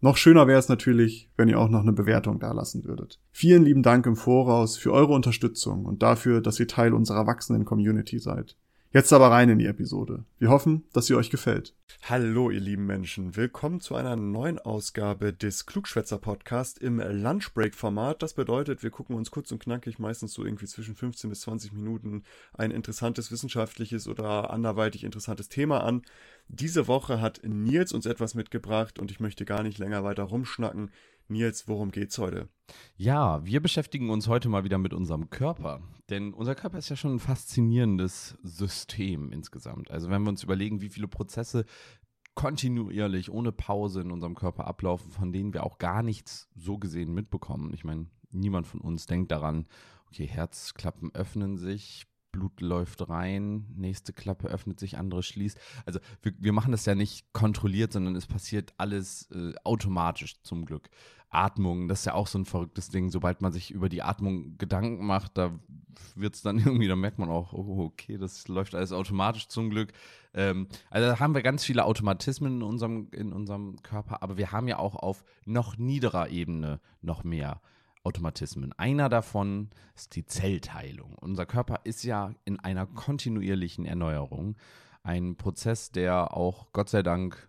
Noch 0.00 0.16
schöner 0.16 0.46
wäre 0.46 0.58
es 0.58 0.68
natürlich, 0.68 1.30
wenn 1.36 1.48
ihr 1.48 1.58
auch 1.58 1.70
noch 1.70 1.80
eine 1.80 1.92
Bewertung 1.92 2.38
dalassen 2.38 2.84
würdet. 2.84 3.18
Vielen 3.30 3.64
lieben 3.64 3.82
Dank 3.82 4.06
im 4.06 4.16
Voraus 4.16 4.76
für 4.76 4.92
eure 4.92 5.14
Unterstützung 5.14 5.86
und 5.86 6.02
dafür, 6.02 6.40
dass 6.40 6.60
ihr 6.60 6.68
Teil 6.68 6.92
unserer 6.92 7.26
wachsenden 7.26 7.64
Community 7.64 8.18
seid. 8.18 8.56
Jetzt 8.96 9.12
aber 9.12 9.30
rein 9.30 9.50
in 9.50 9.58
die 9.58 9.66
Episode. 9.66 10.24
Wir 10.38 10.48
hoffen, 10.48 10.84
dass 10.94 11.04
sie 11.04 11.14
euch 11.14 11.28
gefällt. 11.28 11.74
Hallo, 12.08 12.48
ihr 12.48 12.60
lieben 12.60 12.86
Menschen. 12.86 13.36
Willkommen 13.36 13.82
zu 13.82 13.94
einer 13.94 14.16
neuen 14.16 14.58
Ausgabe 14.58 15.34
des 15.34 15.66
Klugschwätzer 15.66 16.16
Podcast 16.16 16.78
im 16.78 16.98
Lunchbreak-Format. 16.98 18.22
Das 18.22 18.32
bedeutet, 18.32 18.82
wir 18.82 18.88
gucken 18.88 19.14
uns 19.14 19.30
kurz 19.30 19.52
und 19.52 19.58
knackig, 19.58 19.98
meistens 19.98 20.32
so 20.32 20.46
irgendwie 20.46 20.64
zwischen 20.64 20.94
15 20.94 21.28
bis 21.28 21.42
20 21.42 21.74
Minuten, 21.74 22.22
ein 22.54 22.70
interessantes 22.70 23.30
wissenschaftliches 23.30 24.08
oder 24.08 24.48
anderweitig 24.48 25.04
interessantes 25.04 25.50
Thema 25.50 25.84
an. 25.84 26.00
Diese 26.48 26.88
Woche 26.88 27.20
hat 27.20 27.42
Nils 27.44 27.92
uns 27.92 28.06
etwas 28.06 28.34
mitgebracht 28.34 28.98
und 28.98 29.10
ich 29.10 29.20
möchte 29.20 29.44
gar 29.44 29.62
nicht 29.62 29.76
länger 29.76 30.04
weiter 30.04 30.22
rumschnacken. 30.22 30.90
Nils, 31.28 31.66
worum 31.66 31.90
geht's 31.90 32.18
heute? 32.18 32.48
Ja, 32.96 33.44
wir 33.44 33.60
beschäftigen 33.60 34.10
uns 34.10 34.28
heute 34.28 34.48
mal 34.48 34.64
wieder 34.64 34.78
mit 34.78 34.94
unserem 34.94 35.30
Körper. 35.30 35.82
Denn 36.08 36.32
unser 36.32 36.54
Körper 36.54 36.78
ist 36.78 36.88
ja 36.88 36.96
schon 36.96 37.14
ein 37.14 37.20
faszinierendes 37.20 38.38
System 38.42 39.32
insgesamt. 39.32 39.90
Also 39.90 40.08
wenn 40.08 40.22
wir 40.22 40.28
uns 40.28 40.42
überlegen, 40.44 40.80
wie 40.80 40.88
viele 40.88 41.08
Prozesse 41.08 41.64
kontinuierlich, 42.34 43.30
ohne 43.30 43.50
Pause 43.50 44.02
in 44.02 44.12
unserem 44.12 44.34
Körper 44.34 44.66
ablaufen, 44.66 45.10
von 45.10 45.32
denen 45.32 45.54
wir 45.54 45.64
auch 45.64 45.78
gar 45.78 46.02
nichts 46.02 46.48
so 46.54 46.78
gesehen 46.78 47.12
mitbekommen. 47.12 47.72
Ich 47.72 47.82
meine, 47.82 48.06
niemand 48.30 48.66
von 48.66 48.80
uns 48.80 49.06
denkt 49.06 49.32
daran, 49.32 49.66
okay, 50.08 50.26
Herzklappen 50.26 51.14
öffnen 51.14 51.56
sich, 51.56 52.06
Blut 52.36 52.60
läuft 52.60 53.08
rein, 53.08 53.64
nächste 53.74 54.12
Klappe 54.12 54.48
öffnet 54.48 54.78
sich, 54.78 54.98
andere 54.98 55.22
schließt. 55.22 55.58
Also 55.86 56.00
wir, 56.20 56.32
wir 56.38 56.52
machen 56.52 56.72
das 56.72 56.84
ja 56.84 56.94
nicht 56.94 57.32
kontrolliert, 57.32 57.92
sondern 57.94 58.14
es 58.14 58.26
passiert 58.26 58.74
alles 58.76 59.30
äh, 59.30 59.54
automatisch 59.64 60.42
zum 60.42 60.66
Glück. 60.66 60.90
Atmung, 61.30 61.88
das 61.88 62.00
ist 62.00 62.04
ja 62.04 62.14
auch 62.14 62.26
so 62.26 62.38
ein 62.38 62.44
verrücktes 62.44 62.90
Ding. 62.90 63.10
Sobald 63.10 63.40
man 63.40 63.52
sich 63.52 63.70
über 63.70 63.88
die 63.88 64.02
Atmung 64.02 64.56
Gedanken 64.58 65.06
macht, 65.06 65.36
da 65.38 65.58
wird 66.14 66.34
es 66.34 66.42
dann 66.42 66.58
irgendwie, 66.64 66.88
da 66.88 66.96
merkt 66.96 67.18
man 67.18 67.30
auch, 67.30 67.52
oh, 67.52 67.84
okay, 67.84 68.18
das 68.18 68.46
läuft 68.48 68.74
alles 68.74 68.92
automatisch 68.92 69.48
zum 69.48 69.70
Glück. 69.70 69.92
Ähm, 70.34 70.68
also 70.90 71.08
da 71.08 71.18
haben 71.18 71.34
wir 71.34 71.42
ganz 71.42 71.64
viele 71.64 71.84
Automatismen 71.84 72.56
in 72.56 72.62
unserem, 72.62 73.08
in 73.12 73.32
unserem 73.32 73.82
Körper, 73.82 74.22
aber 74.22 74.36
wir 74.36 74.52
haben 74.52 74.68
ja 74.68 74.78
auch 74.78 74.94
auf 74.94 75.24
noch 75.46 75.78
niederer 75.78 76.28
Ebene 76.28 76.80
noch 77.00 77.24
mehr. 77.24 77.60
Automatismen. 78.06 78.72
Einer 78.74 79.08
davon 79.08 79.68
ist 79.96 80.14
die 80.14 80.24
Zellteilung. 80.24 81.16
Unser 81.16 81.44
Körper 81.44 81.80
ist 81.82 82.04
ja 82.04 82.32
in 82.44 82.60
einer 82.60 82.86
kontinuierlichen 82.86 83.84
Erneuerung. 83.84 84.56
Ein 85.02 85.34
Prozess, 85.36 85.90
der 85.90 86.36
auch 86.36 86.72
Gott 86.72 86.88
sei 86.88 87.02
Dank 87.02 87.48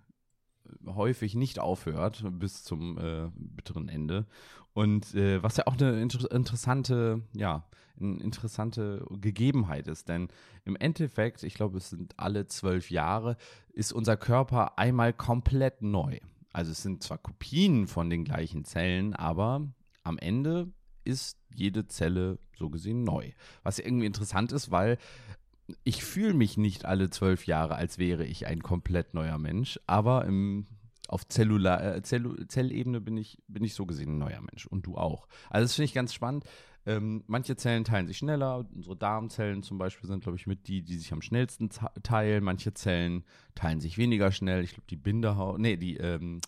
häufig 0.87 1.35
nicht 1.35 1.59
aufhört 1.59 2.23
bis 2.31 2.63
zum 2.63 2.97
äh, 2.97 3.29
bitteren 3.35 3.87
Ende. 3.87 4.25
Und 4.73 5.13
äh, 5.13 5.41
was 5.43 5.57
ja 5.57 5.67
auch 5.67 5.73
eine 5.73 6.01
inter 6.01 6.31
interessante, 6.31 7.21
ja, 7.33 7.63
eine 7.99 8.19
interessante 8.19 9.05
Gegebenheit 9.11 9.87
ist. 9.87 10.09
Denn 10.09 10.27
im 10.65 10.75
Endeffekt, 10.75 11.43
ich 11.43 11.53
glaube, 11.53 11.77
es 11.77 11.91
sind 11.91 12.13
alle 12.17 12.47
zwölf 12.47 12.89
Jahre, 12.89 13.37
ist 13.73 13.93
unser 13.93 14.17
Körper 14.17 14.79
einmal 14.79 15.13
komplett 15.13 15.83
neu. 15.83 16.19
Also 16.51 16.71
es 16.71 16.81
sind 16.81 17.03
zwar 17.03 17.19
Kopien 17.19 17.85
von 17.85 18.09
den 18.09 18.23
gleichen 18.23 18.65
Zellen, 18.65 19.13
aber 19.13 19.67
am 20.07 20.17
Ende 20.17 20.71
ist 21.03 21.37
jede 21.53 21.87
Zelle 21.87 22.39
so 22.57 22.69
gesehen 22.69 23.03
neu. 23.03 23.31
Was 23.63 23.79
irgendwie 23.79 24.05
interessant 24.05 24.51
ist, 24.51 24.71
weil 24.71 24.97
ich 25.83 26.03
fühle 26.03 26.33
mich 26.33 26.57
nicht 26.57 26.85
alle 26.85 27.09
zwölf 27.09 27.45
Jahre, 27.45 27.75
als 27.75 27.97
wäre 27.97 28.25
ich 28.25 28.47
ein 28.47 28.61
komplett 28.61 29.13
neuer 29.13 29.37
Mensch, 29.37 29.79
aber 29.85 30.25
im, 30.25 30.65
auf 31.07 31.27
Zellular, 31.27 31.95
äh, 31.95 32.01
Zellu 32.01 32.35
Zellebene 32.45 33.01
bin 33.01 33.17
ich, 33.17 33.41
bin 33.47 33.63
ich 33.63 33.73
so 33.73 33.85
gesehen 33.85 34.15
ein 34.15 34.17
neuer 34.17 34.41
Mensch 34.41 34.65
und 34.65 34.85
du 34.85 34.95
auch. 34.95 35.27
Also 35.49 35.65
das 35.65 35.75
finde 35.75 35.85
ich 35.85 35.93
ganz 35.93 36.13
spannend. 36.13 36.45
Ähm, 36.85 37.23
manche 37.27 37.57
Zellen 37.57 37.83
teilen 37.83 38.07
sich 38.07 38.17
schneller. 38.17 38.65
Unsere 38.73 38.95
Darmzellen 38.95 39.61
zum 39.61 39.77
Beispiel 39.77 40.07
sind, 40.07 40.23
glaube 40.23 40.37
ich, 40.37 40.47
mit 40.47 40.69
die, 40.69 40.83
die 40.83 40.97
sich 40.97 41.11
am 41.11 41.21
schnellsten 41.21 41.69
teilen. 42.01 42.45
Manche 42.45 42.73
Zellen 42.73 43.25
teilen 43.55 43.81
sich 43.81 43.97
weniger 43.97 44.31
schnell. 44.31 44.63
Ich 44.63 44.71
glaube, 44.71 44.87
die 44.89 44.95
Bindehaut, 44.95 45.59
nee, 45.59 45.75
die 45.75 45.97
ähm, 45.97 46.39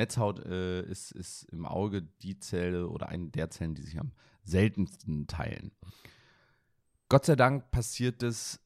Netzhaut 0.00 0.44
äh, 0.46 0.82
ist, 0.82 1.12
ist 1.12 1.44
im 1.52 1.66
Auge 1.66 2.02
die 2.22 2.38
Zelle 2.38 2.88
oder 2.88 3.08
eine 3.10 3.28
der 3.28 3.50
Zellen, 3.50 3.74
die 3.74 3.82
sich 3.82 4.00
am 4.00 4.12
seltensten 4.42 5.26
teilen. 5.26 5.72
Gott 7.10 7.26
sei 7.26 7.36
Dank 7.36 7.70
passiert 7.70 8.22
es 8.22 8.60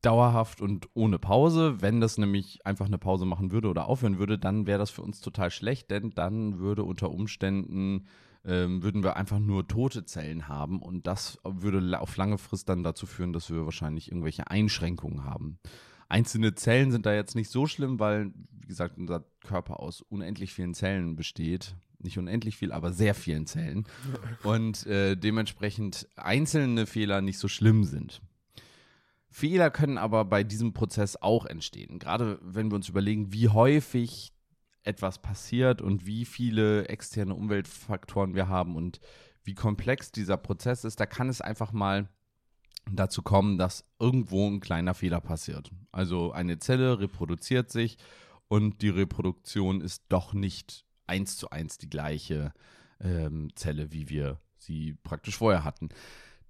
dauerhaft 0.00 0.60
und 0.60 0.88
ohne 0.94 1.18
Pause. 1.18 1.82
Wenn 1.82 2.00
das 2.00 2.16
nämlich 2.16 2.64
einfach 2.66 2.86
eine 2.86 2.98
Pause 2.98 3.26
machen 3.26 3.52
würde 3.52 3.68
oder 3.68 3.86
aufhören 3.86 4.18
würde, 4.18 4.38
dann 4.38 4.66
wäre 4.66 4.78
das 4.78 4.90
für 4.90 5.02
uns 5.02 5.20
total 5.20 5.50
schlecht, 5.50 5.90
denn 5.90 6.10
dann 6.10 6.58
würde 6.58 6.82
unter 6.84 7.10
Umständen 7.10 8.06
ähm, 8.44 8.82
würden 8.82 9.04
wir 9.04 9.16
einfach 9.16 9.38
nur 9.38 9.68
tote 9.68 10.04
Zellen 10.04 10.48
haben 10.48 10.80
und 10.80 11.06
das 11.06 11.38
würde 11.44 12.00
auf 12.00 12.16
lange 12.16 12.38
Frist 12.38 12.68
dann 12.68 12.82
dazu 12.82 13.06
führen, 13.06 13.32
dass 13.32 13.50
wir 13.50 13.64
wahrscheinlich 13.64 14.08
irgendwelche 14.10 14.50
Einschränkungen 14.50 15.24
haben. 15.24 15.58
Einzelne 16.12 16.54
Zellen 16.54 16.92
sind 16.92 17.06
da 17.06 17.14
jetzt 17.14 17.34
nicht 17.34 17.50
so 17.50 17.66
schlimm, 17.66 17.98
weil, 17.98 18.32
wie 18.50 18.66
gesagt, 18.66 18.98
unser 18.98 19.24
Körper 19.40 19.80
aus 19.80 20.02
unendlich 20.02 20.52
vielen 20.52 20.74
Zellen 20.74 21.16
besteht. 21.16 21.74
Nicht 22.00 22.18
unendlich 22.18 22.58
viel, 22.58 22.70
aber 22.70 22.92
sehr 22.92 23.14
vielen 23.14 23.46
Zellen. 23.46 23.86
Und 24.42 24.86
äh, 24.86 25.16
dementsprechend 25.16 26.06
einzelne 26.16 26.84
Fehler 26.84 27.22
nicht 27.22 27.38
so 27.38 27.48
schlimm 27.48 27.84
sind. 27.84 28.20
Fehler 29.30 29.70
können 29.70 29.96
aber 29.96 30.26
bei 30.26 30.44
diesem 30.44 30.74
Prozess 30.74 31.16
auch 31.16 31.46
entstehen. 31.46 31.98
Gerade 31.98 32.38
wenn 32.42 32.70
wir 32.70 32.76
uns 32.76 32.90
überlegen, 32.90 33.32
wie 33.32 33.48
häufig 33.48 34.34
etwas 34.82 35.22
passiert 35.22 35.80
und 35.80 36.04
wie 36.04 36.26
viele 36.26 36.88
externe 36.88 37.34
Umweltfaktoren 37.34 38.34
wir 38.34 38.48
haben 38.48 38.76
und 38.76 39.00
wie 39.44 39.54
komplex 39.54 40.12
dieser 40.12 40.36
Prozess 40.36 40.84
ist, 40.84 41.00
da 41.00 41.06
kann 41.06 41.30
es 41.30 41.40
einfach 41.40 41.72
mal 41.72 42.10
dazu 42.90 43.22
kommen, 43.22 43.58
dass 43.58 43.84
irgendwo 43.98 44.48
ein 44.48 44.60
kleiner 44.60 44.94
Fehler 44.94 45.20
passiert. 45.20 45.70
Also 45.92 46.32
eine 46.32 46.58
Zelle 46.58 46.98
reproduziert 46.98 47.70
sich 47.70 47.96
und 48.48 48.82
die 48.82 48.88
Reproduktion 48.88 49.80
ist 49.80 50.04
doch 50.08 50.34
nicht 50.34 50.84
eins 51.06 51.36
zu 51.36 51.50
eins 51.50 51.78
die 51.78 51.90
gleiche 51.90 52.52
ähm, 53.00 53.50
Zelle, 53.54 53.92
wie 53.92 54.08
wir 54.08 54.40
sie 54.56 54.94
praktisch 55.02 55.36
vorher 55.38 55.64
hatten. 55.64 55.88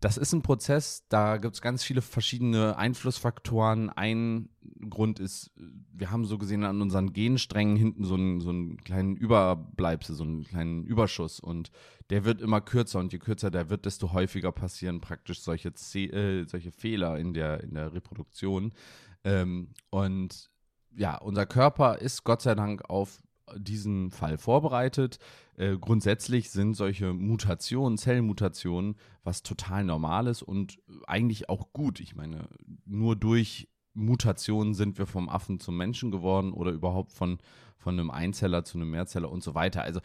Das 0.02 0.16
ist 0.16 0.32
ein 0.32 0.42
Prozess, 0.42 1.04
da 1.08 1.36
gibt 1.36 1.54
es 1.54 1.62
ganz 1.62 1.84
viele 1.84 2.02
verschiedene 2.02 2.76
Einflussfaktoren. 2.76 3.88
Ein 3.88 4.48
Grund 4.90 5.20
ist, 5.20 5.52
wir 5.92 6.10
haben 6.10 6.24
so 6.24 6.38
gesehen 6.38 6.64
an 6.64 6.82
unseren 6.82 7.12
Gensträngen 7.12 7.76
hinten 7.76 8.04
so 8.04 8.14
einen, 8.14 8.40
so 8.40 8.50
einen 8.50 8.78
kleinen 8.78 9.16
Überbleibsel, 9.16 10.16
so 10.16 10.24
einen 10.24 10.42
kleinen 10.42 10.82
Überschuss 10.82 11.38
und 11.38 11.70
der 12.10 12.24
wird 12.24 12.40
immer 12.40 12.60
kürzer 12.60 12.98
und 12.98 13.12
je 13.12 13.20
kürzer 13.20 13.52
der 13.52 13.70
wird, 13.70 13.86
desto 13.86 14.12
häufiger 14.12 14.50
passieren 14.50 15.00
praktisch 15.00 15.40
solche, 15.40 15.72
Z 15.72 16.12
äh, 16.12 16.46
solche 16.46 16.72
Fehler 16.72 17.16
in 17.20 17.32
der, 17.32 17.62
in 17.62 17.74
der 17.74 17.94
Reproduktion. 17.94 18.74
Ähm, 19.22 19.68
und 19.90 20.50
ja, 20.96 21.16
unser 21.16 21.46
Körper 21.46 21.98
ist 21.98 22.24
Gott 22.24 22.42
sei 22.42 22.56
Dank 22.56 22.90
auf 22.90 23.22
diesen 23.56 24.10
Fall 24.10 24.38
vorbereitet. 24.38 25.18
Äh, 25.56 25.76
grundsätzlich 25.78 26.50
sind 26.50 26.74
solche 26.74 27.12
Mutationen, 27.12 27.98
Zellmutationen, 27.98 28.96
was 29.24 29.42
total 29.42 29.84
normales 29.84 30.42
und 30.42 30.78
eigentlich 31.06 31.48
auch 31.48 31.72
gut. 31.72 32.00
Ich 32.00 32.14
meine, 32.14 32.48
nur 32.84 33.16
durch 33.16 33.68
Mutationen 33.94 34.74
sind 34.74 34.98
wir 34.98 35.06
vom 35.06 35.28
Affen 35.28 35.60
zum 35.60 35.76
Menschen 35.76 36.10
geworden 36.10 36.52
oder 36.52 36.70
überhaupt 36.70 37.12
von, 37.12 37.38
von 37.76 37.98
einem 37.98 38.10
Einzeller 38.10 38.64
zu 38.64 38.78
einem 38.78 38.90
Mehrzeller 38.90 39.30
und 39.30 39.42
so 39.42 39.54
weiter. 39.54 39.82
Also 39.82 40.00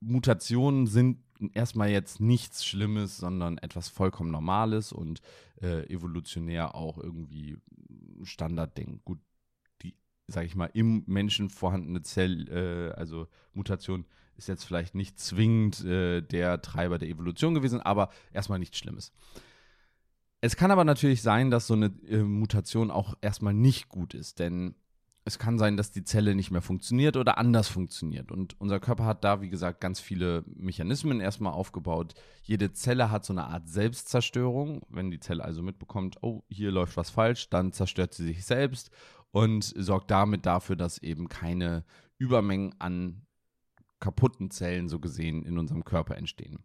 Mutationen 0.00 0.86
sind 0.86 1.18
erstmal 1.54 1.90
jetzt 1.90 2.20
nichts 2.20 2.64
Schlimmes, 2.64 3.16
sondern 3.16 3.58
etwas 3.58 3.88
vollkommen 3.88 4.30
Normales 4.30 4.92
und 4.92 5.20
äh, 5.60 5.88
evolutionär 5.92 6.74
auch 6.74 6.98
irgendwie 6.98 7.58
Standardding. 8.22 9.00
Gut, 9.04 9.18
sage 10.28 10.46
ich 10.46 10.54
mal, 10.54 10.70
im 10.74 11.02
Menschen 11.06 11.50
vorhandene 11.50 12.02
Zell, 12.02 12.48
äh, 12.48 12.94
also 12.94 13.26
Mutation, 13.54 14.04
ist 14.36 14.46
jetzt 14.46 14.64
vielleicht 14.64 14.94
nicht 14.94 15.18
zwingend 15.18 15.84
äh, 15.84 16.20
der 16.20 16.62
Treiber 16.62 16.98
der 16.98 17.08
Evolution 17.08 17.54
gewesen, 17.54 17.80
aber 17.80 18.10
erstmal 18.32 18.60
nichts 18.60 18.78
Schlimmes. 18.78 19.12
Es 20.40 20.54
kann 20.54 20.70
aber 20.70 20.84
natürlich 20.84 21.22
sein, 21.22 21.50
dass 21.50 21.66
so 21.66 21.74
eine 21.74 21.86
äh, 22.08 22.18
Mutation 22.18 22.92
auch 22.92 23.14
erstmal 23.20 23.54
nicht 23.54 23.88
gut 23.88 24.14
ist, 24.14 24.38
denn 24.38 24.76
es 25.24 25.38
kann 25.38 25.58
sein, 25.58 25.76
dass 25.76 25.90
die 25.90 26.04
Zelle 26.04 26.34
nicht 26.34 26.50
mehr 26.50 26.62
funktioniert 26.62 27.16
oder 27.16 27.36
anders 27.36 27.68
funktioniert. 27.68 28.32
Und 28.32 28.58
unser 28.60 28.80
Körper 28.80 29.04
hat 29.04 29.24
da, 29.24 29.42
wie 29.42 29.50
gesagt, 29.50 29.80
ganz 29.80 30.00
viele 30.00 30.42
Mechanismen 30.46 31.20
erstmal 31.20 31.52
aufgebaut. 31.52 32.14
Jede 32.42 32.72
Zelle 32.72 33.10
hat 33.10 33.26
so 33.26 33.34
eine 33.34 33.44
Art 33.44 33.68
Selbstzerstörung. 33.68 34.82
Wenn 34.88 35.10
die 35.10 35.20
Zelle 35.20 35.44
also 35.44 35.62
mitbekommt, 35.62 36.16
oh, 36.22 36.44
hier 36.48 36.70
läuft 36.70 36.96
was 36.96 37.10
falsch, 37.10 37.50
dann 37.50 37.72
zerstört 37.72 38.14
sie 38.14 38.24
sich 38.24 38.46
selbst 38.46 38.90
und 39.30 39.64
sorgt 39.76 40.10
damit 40.10 40.46
dafür, 40.46 40.76
dass 40.76 40.98
eben 40.98 41.28
keine 41.28 41.84
Übermengen 42.18 42.74
an 42.78 43.22
kaputten 44.00 44.50
Zellen 44.50 44.88
so 44.88 45.00
gesehen 45.00 45.44
in 45.44 45.58
unserem 45.58 45.84
Körper 45.84 46.16
entstehen. 46.16 46.64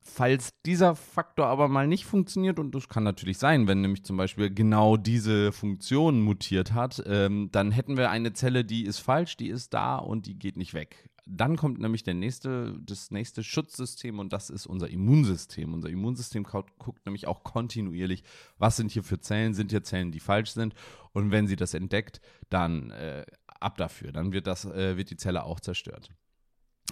Falls 0.00 0.54
dieser 0.64 0.94
Faktor 0.94 1.46
aber 1.46 1.68
mal 1.68 1.86
nicht 1.86 2.06
funktioniert, 2.06 2.58
und 2.58 2.74
das 2.74 2.88
kann 2.88 3.04
natürlich 3.04 3.36
sein, 3.36 3.68
wenn 3.68 3.82
nämlich 3.82 4.04
zum 4.04 4.16
Beispiel 4.16 4.52
genau 4.52 4.96
diese 4.96 5.52
Funktion 5.52 6.22
mutiert 6.22 6.72
hat, 6.72 7.02
ähm, 7.06 7.50
dann 7.52 7.72
hätten 7.72 7.98
wir 7.98 8.10
eine 8.10 8.32
Zelle, 8.32 8.64
die 8.64 8.84
ist 8.84 9.00
falsch, 9.00 9.36
die 9.36 9.48
ist 9.48 9.74
da 9.74 9.96
und 9.96 10.26
die 10.26 10.38
geht 10.38 10.56
nicht 10.56 10.72
weg. 10.72 11.10
Dann 11.30 11.56
kommt 11.56 11.78
nämlich 11.78 12.02
der 12.04 12.14
nächste, 12.14 12.78
das 12.80 13.10
nächste 13.10 13.44
Schutzsystem 13.44 14.18
und 14.18 14.32
das 14.32 14.48
ist 14.48 14.66
unser 14.66 14.88
Immunsystem. 14.88 15.74
Unser 15.74 15.90
Immunsystem 15.90 16.42
guckt 16.42 17.04
nämlich 17.04 17.26
auch 17.26 17.44
kontinuierlich, 17.44 18.24
was 18.56 18.78
sind 18.78 18.90
hier 18.90 19.04
für 19.04 19.20
Zellen, 19.20 19.52
sind 19.52 19.70
hier 19.70 19.82
Zellen, 19.82 20.10
die 20.10 20.20
falsch 20.20 20.52
sind. 20.52 20.74
Und 21.12 21.30
wenn 21.30 21.46
sie 21.46 21.56
das 21.56 21.74
entdeckt, 21.74 22.22
dann 22.48 22.90
äh, 22.92 23.26
ab 23.46 23.76
dafür. 23.76 24.10
Dann 24.10 24.32
wird, 24.32 24.46
das, 24.46 24.64
äh, 24.64 24.96
wird 24.96 25.10
die 25.10 25.16
Zelle 25.16 25.44
auch 25.44 25.60
zerstört. 25.60 26.10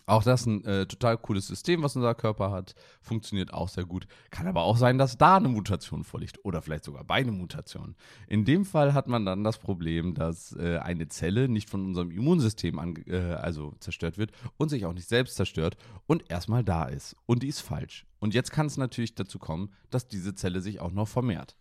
Auch 0.08 0.22
das 0.22 0.42
ist 0.42 0.46
ein 0.46 0.64
äh, 0.64 0.86
total 0.86 1.18
cooles 1.18 1.48
System, 1.48 1.82
was 1.82 1.96
unser 1.96 2.14
Körper 2.14 2.52
hat. 2.52 2.74
Funktioniert 3.02 3.52
auch 3.52 3.68
sehr 3.68 3.84
gut. 3.84 4.06
Kann 4.30 4.46
aber 4.46 4.62
auch 4.62 4.76
sein, 4.76 4.98
dass 4.98 5.18
da 5.18 5.36
eine 5.36 5.48
Mutation 5.48 6.04
vorliegt. 6.04 6.44
Oder 6.44 6.62
vielleicht 6.62 6.84
sogar 6.84 7.02
beide 7.02 7.32
Mutationen. 7.32 7.96
In 8.28 8.44
dem 8.44 8.64
Fall 8.64 8.94
hat 8.94 9.08
man 9.08 9.26
dann 9.26 9.42
das 9.42 9.58
Problem, 9.58 10.14
dass 10.14 10.52
äh, 10.52 10.78
eine 10.78 11.08
Zelle 11.08 11.48
nicht 11.48 11.68
von 11.68 11.84
unserem 11.84 12.12
Immunsystem 12.12 12.78
an, 12.78 12.94
äh, 13.08 13.16
also 13.16 13.74
zerstört 13.80 14.16
wird 14.16 14.30
und 14.56 14.68
sich 14.68 14.86
auch 14.86 14.92
nicht 14.92 15.08
selbst 15.08 15.34
zerstört 15.34 15.76
und 16.06 16.30
erstmal 16.30 16.62
da 16.62 16.84
ist. 16.84 17.16
Und 17.26 17.42
die 17.42 17.48
ist 17.48 17.60
falsch. 17.60 18.06
Und 18.20 18.32
jetzt 18.32 18.52
kann 18.52 18.66
es 18.66 18.76
natürlich 18.76 19.16
dazu 19.16 19.40
kommen, 19.40 19.72
dass 19.90 20.06
diese 20.06 20.36
Zelle 20.36 20.60
sich 20.60 20.80
auch 20.80 20.92
noch 20.92 21.08
vermehrt. 21.08 21.56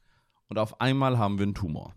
Und 0.50 0.59
auf 0.59 0.80
einmal 0.80 1.18
haben 1.18 1.39
wir 1.39 1.44
einen 1.44 1.56
Tumor. 1.56 1.95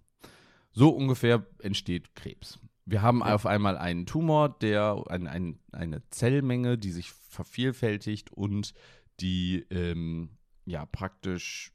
So 0.73 0.89
ungefähr 0.91 1.44
entsteht 1.59 2.15
Krebs. 2.15 2.59
Wir 2.90 3.02
haben 3.02 3.20
ja. 3.20 3.35
auf 3.35 3.44
einmal 3.44 3.76
einen 3.76 4.06
Tumor, 4.06 4.49
der 4.49 5.05
ein, 5.08 5.26
ein, 5.26 5.58
eine 5.73 6.08
Zellmenge, 6.08 6.79
die 6.79 6.90
sich 6.90 7.11
vervielfältigt 7.11 8.32
und 8.32 8.73
die 9.20 9.67
ähm, 9.70 10.31
ja 10.64 10.87
praktisch 10.87 11.73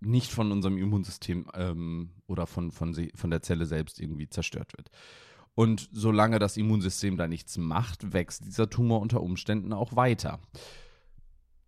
nicht 0.00 0.32
von 0.32 0.50
unserem 0.50 0.78
Immunsystem 0.78 1.46
ähm, 1.54 2.10
oder 2.26 2.48
von, 2.48 2.72
von, 2.72 2.92
von 3.14 3.30
der 3.30 3.42
Zelle 3.42 3.66
selbst 3.66 4.00
irgendwie 4.00 4.28
zerstört 4.28 4.72
wird. 4.76 4.90
Und 5.54 5.88
solange 5.92 6.40
das 6.40 6.56
Immunsystem 6.56 7.16
da 7.16 7.28
nichts 7.28 7.56
macht, 7.56 8.12
wächst 8.12 8.44
dieser 8.44 8.68
Tumor 8.68 9.00
unter 9.00 9.22
Umständen 9.22 9.72
auch 9.72 9.94
weiter. 9.94 10.40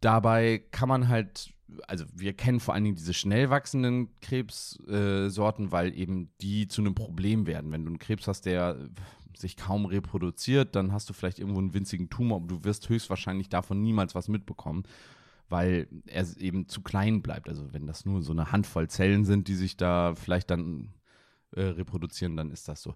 Dabei 0.05 0.63
kann 0.71 0.89
man 0.89 1.09
halt 1.09 1.55
also 1.87 2.05
wir 2.15 2.35
kennen 2.35 2.61
vor 2.61 2.75
allen 2.75 2.85
Dingen 2.85 2.97
diese 2.97 3.15
schnell 3.15 3.51
wachsenden 3.51 4.09
Krebssorten, 4.21 5.67
äh, 5.67 5.73
weil 5.73 5.97
eben 5.99 6.31
die 6.41 6.69
zu 6.69 6.83
einem 6.83 6.95
Problem 6.95 7.47
werden. 7.47 7.73
Wenn 7.73 7.85
du 7.85 7.91
einen 7.91 7.99
Krebs 7.99 8.29
hast, 8.29 8.47
der 8.47 8.91
sich 9.37 9.57
kaum 9.57 9.87
reproduziert, 9.87 10.77
dann 10.77 10.93
hast 10.93 11.09
du 11.09 11.13
vielleicht 11.13 11.39
irgendwo 11.39 11.61
einen 11.61 11.75
winzigen 11.75 12.11
Tumor, 12.11 12.39
aber 12.39 12.47
du 12.47 12.65
wirst 12.65 12.89
höchstwahrscheinlich 12.89 13.49
davon 13.49 13.83
niemals 13.83 14.15
was 14.15 14.29
mitbekommen, 14.29 14.85
weil 15.49 15.89
er 16.07 16.25
eben 16.39 16.69
zu 16.69 16.83
klein 16.83 17.23
bleibt. 17.23 17.49
Also 17.49 17.73
wenn 17.73 17.87
das 17.87 18.05
nur 18.05 18.23
so 18.23 18.33
eine 18.33 18.53
Handvoll 18.53 18.89
Zellen 18.89 19.25
sind, 19.25 19.49
die 19.49 19.55
sich 19.55 19.77
da 19.77 20.15
vielleicht 20.15 20.51
dann 20.51 20.91
äh, 21.53 21.63
reproduzieren, 21.63 22.37
dann 22.37 22.51
ist 22.51 22.69
das 22.69 22.83
so. 22.83 22.95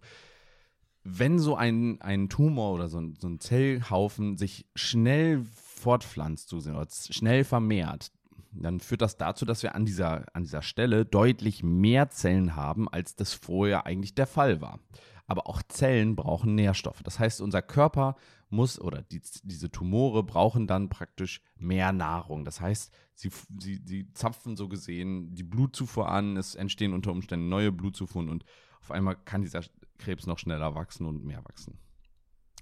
Wenn 1.11 1.39
so 1.39 1.57
ein, 1.57 2.01
ein 2.01 2.29
Tumor 2.29 2.75
oder 2.75 2.89
so 2.89 2.99
ein, 2.99 3.17
so 3.21 3.29
ein 3.29 3.41
Zellhaufen 3.41 4.37
sich 4.37 4.67
schnell 4.75 5.45
fortpflanzt, 5.45 6.53
oder 6.53 6.87
schnell 6.91 7.45
vermehrt, 7.45 8.11
dann 8.53 8.81
führt 8.81 9.03
das 9.03 9.17
dazu, 9.17 9.45
dass 9.45 9.63
wir 9.63 9.75
an 9.75 9.85
dieser, 9.85 10.25
an 10.35 10.45
dieser 10.45 10.63
Stelle 10.63 11.05
deutlich 11.05 11.63
mehr 11.63 12.11
Zellen 12.11 12.57
haben, 12.57 12.89
als 12.89 13.15
das 13.17 13.33
vorher 13.35 13.87
eigentlich 13.87 14.15
der 14.15 14.27
Fall 14.27 14.61
war. 14.61 14.81
Aber 15.27 15.47
auch 15.47 15.63
Zellen 15.63 16.17
brauchen 16.17 16.55
Nährstoffe. 16.55 17.03
Das 17.03 17.19
heißt, 17.19 17.41
unser 17.41 17.63
Körper 17.63 18.17
muss 18.51 18.81
oder 18.81 19.03
die, 19.03 19.21
diese 19.43 19.71
Tumore 19.71 20.23
brauchen 20.23 20.67
dann 20.67 20.89
praktisch 20.89 21.43
mehr 21.57 21.93
Nahrung. 21.93 22.45
Das 22.45 22.61
heißt, 22.61 22.93
sie, 23.15 23.31
sie, 23.59 23.83
sie 23.85 24.13
zapfen 24.15 24.57
so 24.57 24.69
gesehen 24.69 25.35
die 25.35 25.43
Blutzufuhr 25.43 26.09
an, 26.09 26.37
es 26.37 26.55
entstehen 26.55 26.95
unter 26.95 27.13
Umständen 27.13 27.49
neue 27.49 27.73
Blutzufuhren 27.73 28.29
und 28.31 28.45
auf 28.81 28.91
einmal 28.91 29.17
kann 29.17 29.43
dieser 29.43 29.63
Krebs 29.99 30.27
noch 30.27 30.39
schneller 30.39 30.75
wachsen 30.75 31.07
und 31.07 31.25
mehr 31.25 31.45
wachsen. 31.45 31.79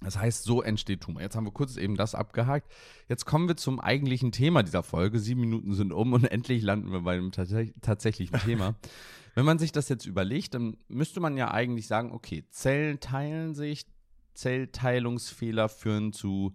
Das 0.01 0.17
heißt, 0.17 0.43
so 0.43 0.61
entsteht 0.61 1.01
Tumor. 1.01 1.21
Jetzt 1.21 1.35
haben 1.35 1.45
wir 1.45 1.51
kurz 1.51 1.75
eben 1.75 1.95
das 1.95 2.13
abgehakt. 2.13 2.71
Jetzt 3.09 3.25
kommen 3.25 3.47
wir 3.47 3.57
zum 3.57 3.79
eigentlichen 3.79 4.31
Thema 4.31 4.61
dieser 4.61 4.83
Folge. 4.83 5.19
Sieben 5.19 5.41
Minuten 5.41 5.73
sind 5.73 5.91
um 5.91 6.13
und 6.13 6.23
endlich 6.31 6.61
landen 6.61 6.91
wir 6.91 7.01
bei 7.01 7.13
einem 7.13 7.31
tatsächlichen 7.31 8.39
Thema. 8.39 8.75
Wenn 9.35 9.45
man 9.45 9.59
sich 9.59 9.71
das 9.71 9.89
jetzt 9.89 10.05
überlegt, 10.05 10.53
dann 10.53 10.77
müsste 10.87 11.19
man 11.19 11.37
ja 11.37 11.51
eigentlich 11.51 11.87
sagen, 11.87 12.11
okay, 12.11 12.43
Zellen 12.49 12.99
teilen 12.99 13.55
sich, 13.55 13.85
Zellteilungsfehler 14.33 15.69
führen 15.69 16.13
zu 16.13 16.53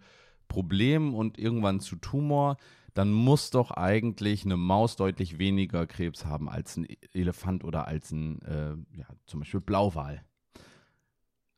Problemen 0.48 1.14
und 1.14 1.38
irgendwann 1.38 1.80
zu 1.80 1.96
Tumor. 1.96 2.56
Dann 2.94 3.12
muss 3.12 3.50
doch 3.50 3.70
eigentlich 3.70 4.44
eine 4.44 4.56
Maus 4.56 4.96
deutlich 4.96 5.38
weniger 5.38 5.86
Krebs 5.86 6.26
haben 6.26 6.48
als 6.48 6.76
ein 6.76 6.86
Elefant 7.12 7.64
oder 7.64 7.88
als 7.88 8.12
ein, 8.12 8.42
äh, 8.42 8.98
ja, 8.98 9.06
zum 9.26 9.40
Beispiel 9.40 9.60
Blauwal. 9.60 10.24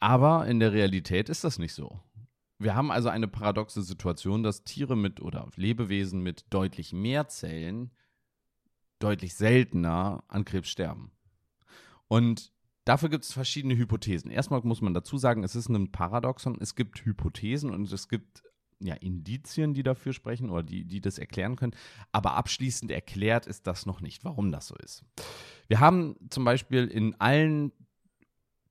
Aber 0.04 0.46
in 0.46 0.60
der 0.60 0.74
Realität 0.74 1.30
ist 1.30 1.44
das 1.44 1.58
nicht 1.58 1.72
so. 1.72 1.98
Wir 2.58 2.74
haben 2.74 2.90
also 2.90 3.08
eine 3.08 3.26
paradoxe 3.26 3.82
Situation, 3.82 4.42
dass 4.42 4.62
Tiere 4.62 4.98
mit 4.98 5.22
oder 5.22 5.48
Lebewesen 5.56 6.20
mit 6.20 6.44
deutlich 6.50 6.92
mehr 6.92 7.28
Zellen 7.28 7.90
deutlich 8.98 9.34
seltener 9.34 10.22
an 10.28 10.44
Krebs 10.44 10.68
sterben. 10.68 11.10
Und 12.06 12.52
dafür 12.84 13.08
gibt 13.08 13.24
es 13.24 13.32
verschiedene 13.32 13.78
Hypothesen. 13.78 14.30
Erstmal 14.30 14.60
muss 14.60 14.82
man 14.82 14.92
dazu 14.92 15.16
sagen, 15.16 15.42
es 15.42 15.56
ist 15.56 15.70
ein 15.70 15.90
Paradoxon. 15.90 16.58
Es 16.60 16.74
gibt 16.74 17.02
Hypothesen 17.06 17.70
und 17.70 17.90
es 17.90 18.06
gibt 18.10 18.42
ja, 18.80 18.96
Indizien, 18.96 19.72
die 19.72 19.82
dafür 19.82 20.12
sprechen 20.12 20.50
oder 20.50 20.62
die, 20.62 20.84
die 20.84 21.00
das 21.00 21.16
erklären 21.16 21.56
können. 21.56 21.74
Aber 22.12 22.34
abschließend 22.34 22.90
erklärt 22.90 23.46
ist 23.46 23.66
das 23.66 23.86
noch 23.86 24.02
nicht, 24.02 24.22
warum 24.22 24.52
das 24.52 24.66
so 24.66 24.74
ist. 24.76 25.02
Wir 25.66 25.80
haben 25.80 26.16
zum 26.28 26.44
Beispiel 26.44 26.88
in 26.88 27.18
allen 27.18 27.72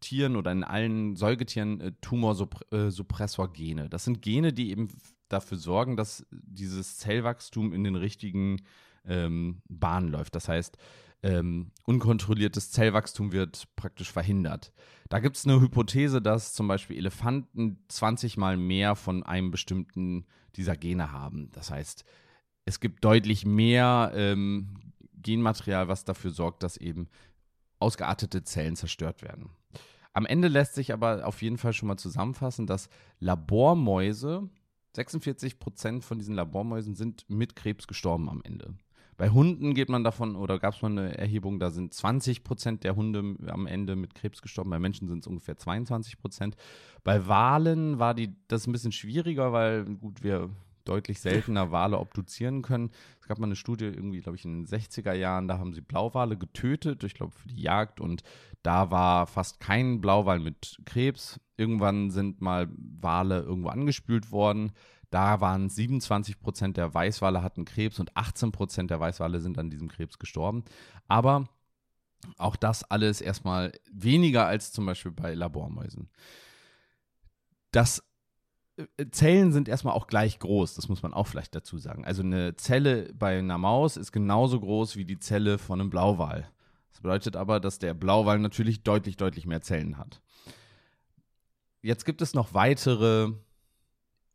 Tieren 0.03 0.35
oder 0.35 0.51
in 0.51 0.63
allen 0.63 1.15
Säugetieren 1.15 1.81
äh, 1.81 1.91
Tumorsuppressorgene. 2.01 3.89
Das 3.89 4.03
sind 4.03 4.21
Gene, 4.21 4.53
die 4.53 4.69
eben 4.71 4.89
dafür 5.29 5.57
sorgen, 5.57 5.97
dass 5.97 6.25
dieses 6.31 6.97
Zellwachstum 6.97 7.73
in 7.73 7.83
den 7.83 7.95
richtigen 7.95 8.61
ähm, 9.05 9.61
Bahnen 9.67 10.09
läuft. 10.09 10.35
Das 10.35 10.47
heißt, 10.47 10.77
ähm, 11.24 11.72
unkontrolliertes 11.86 12.72
Zellwachstum 12.72 13.31
wird 13.31 13.67
praktisch 13.77 14.12
verhindert. 14.12 14.74
Da 15.10 15.19
gibt 15.19 15.38
es 15.38 15.45
eine 15.45 15.62
Hypothese, 15.62 16.22
dass 16.22 16.53
zum 16.53 16.67
Beispiel 16.67 16.98
Elefanten 16.98 17.77
20 17.88 18.36
mal 18.36 18.57
mehr 18.57 18.95
von 18.95 19.24
einem 19.24 19.50
bestimmten 19.50 20.25
dieser 20.57 20.75
Gene 20.75 21.12
haben. 21.12 21.50
Das 21.53 21.72
heißt, 21.72 22.03
es 22.65 22.79
gibt 22.79 23.03
deutlich 23.05 23.45
mehr 23.45 24.12
ähm, 24.13 24.75
Genmaterial, 25.15 25.88
was 25.88 26.03
dafür 26.03 26.31
sorgt, 26.31 26.63
dass 26.63 26.75
eben 26.75 27.07
ausgeartete 27.79 28.43
Zellen 28.43 28.75
zerstört 28.75 29.22
werden. 29.22 29.50
Am 30.13 30.25
Ende 30.25 30.48
lässt 30.48 30.75
sich 30.75 30.93
aber 30.93 31.25
auf 31.27 31.41
jeden 31.41 31.58
Fall 31.58 31.74
schon 31.74 31.88
mal 31.88 31.98
zusammenfassen, 31.98 32.67
dass 32.67 32.89
Labormäuse, 33.20 34.50
46 34.96 35.60
Prozent 35.60 36.03
von 36.03 36.20
diesen 36.20 36.36
Labormäusen 36.36 36.96
sind 36.96 37.25
mit 37.27 37.55
Krebs 37.55 37.88
gestorben 37.88 38.29
am 38.29 38.41
Ende. 38.43 38.75
Bei 39.17 39.29
Hunden 39.29 39.74
geht 39.74 39.89
man 39.89 40.03
davon, 40.03 40.36
oder 40.36 40.60
gab 40.60 40.74
es 40.75 40.82
mal 40.82 40.91
eine 40.91 41.17
Erhebung, 41.17 41.60
da 41.60 41.70
sind 41.70 41.93
20 41.93 42.43
Prozent 42.43 42.84
der 42.84 42.96
Hunde 42.96 43.36
am 43.48 43.67
Ende 43.67 43.96
mit 43.96 44.15
Krebs 44.15 44.41
gestorben, 44.41 44.72
bei 44.72 44.79
Menschen 44.79 45.08
sind 45.08 45.20
es 45.20 45.27
ungefähr 45.27 45.58
22 45.58 46.17
Prozent. 46.17 46.55
Bei 47.03 47.27
Walen 47.27 48.00
war 48.00 48.13
die, 48.13 48.36
das 48.48 48.67
ein 48.67 48.72
bisschen 48.72 48.91
schwieriger, 48.91 49.53
weil 49.53 49.86
gut, 49.86 50.24
wir 50.24 50.50
deutlich 50.86 51.20
seltener 51.20 51.72
Wale 51.72 52.00
obduzieren 52.00 52.62
können. 52.62 52.92
Es 53.20 53.28
gab 53.28 53.40
mal 53.40 53.48
eine 53.48 53.56
Studie, 53.56 53.86
irgendwie, 53.86 54.22
glaube 54.22 54.38
ich, 54.38 54.46
in 54.46 54.63
den 54.63 54.68
60er 54.68 55.13
Jahren, 55.13 55.48
da 55.48 55.58
haben 55.58 55.74
sie 55.74 55.82
Blauwale 55.82 56.38
getötet, 56.38 57.04
ich 57.04 57.13
glaube, 57.13 57.34
für 57.34 57.48
die 57.48 57.62
Jagd 57.62 58.00
und 58.00 58.24
da 58.63 58.92
war 58.92 59.28
fast 59.28 59.60
kein 59.60 60.02
Blauwal 60.02 60.40
mit 60.40 60.80
Krebs. 60.86 61.40
Irgendwann 61.58 62.12
sind 62.12 62.42
mal 62.42 62.70
Wale 62.78 63.42
irgendwo 63.42 63.70
angespült 63.70 64.32
worden. 64.32 64.72
Da 65.10 65.42
waren 65.42 65.70
27 65.70 66.40
Prozent 66.40 66.78
der 66.78 66.94
Weißwale 66.94 67.44
hatten 67.44 67.66
Krebs 67.66 68.00
und 68.00 68.16
18 68.18 68.52
Prozent 68.52 68.90
der 68.90 69.00
Weißwale 69.00 69.42
sind 69.42 69.60
an 69.60 69.70
diesem 69.70 69.90
Krebs 69.90 70.18
gestorben. 70.18 70.63
Aber 71.08 71.50
auch 72.38 72.56
das 72.56 72.84
alles 72.84 73.22
erstmal 73.22 73.74
weniger 73.92 74.48
als 74.48 74.72
zum 74.72 74.86
Beispiel 74.86 75.12
bei 75.12 75.34
Labormäusen. 75.34 76.10
Das 77.72 78.04
Zellen 79.12 79.51
sind 79.51 79.70
erstmal 79.70 79.94
auch 79.94 80.08
gleich 80.08 80.39
groß, 80.39 80.74
das 80.74 80.89
muss 80.89 81.03
man 81.03 81.13
auch 81.13 81.27
vielleicht 81.27 81.53
dazu 81.53 81.77
sagen. 81.77 82.06
Also 82.06 82.24
eine 82.24 82.56
Zelle 82.56 83.13
bei 83.13 83.38
einer 83.38 83.58
Maus 83.58 83.98
ist 83.98 84.12
genauso 84.12 84.60
groß 84.60 84.96
wie 84.96 85.06
die 85.06 85.20
Zelle 85.20 85.58
von 85.58 85.80
einem 85.80 85.89
Blauwal. 85.89 86.50
Das 86.92 87.01
bedeutet 87.01 87.36
aber, 87.36 87.60
dass 87.60 87.80
der 87.80 87.94
Blauwal 87.94 88.39
natürlich 88.39 88.84
deutlich, 88.84 89.18
deutlich 89.18 89.46
mehr 89.46 89.62
Zellen 89.62 89.98
hat. 89.98 90.22
jetzt 91.82 92.06
gibt 92.06 92.22
es 92.22 92.34
noch 92.34 92.53
weitere 92.53 93.34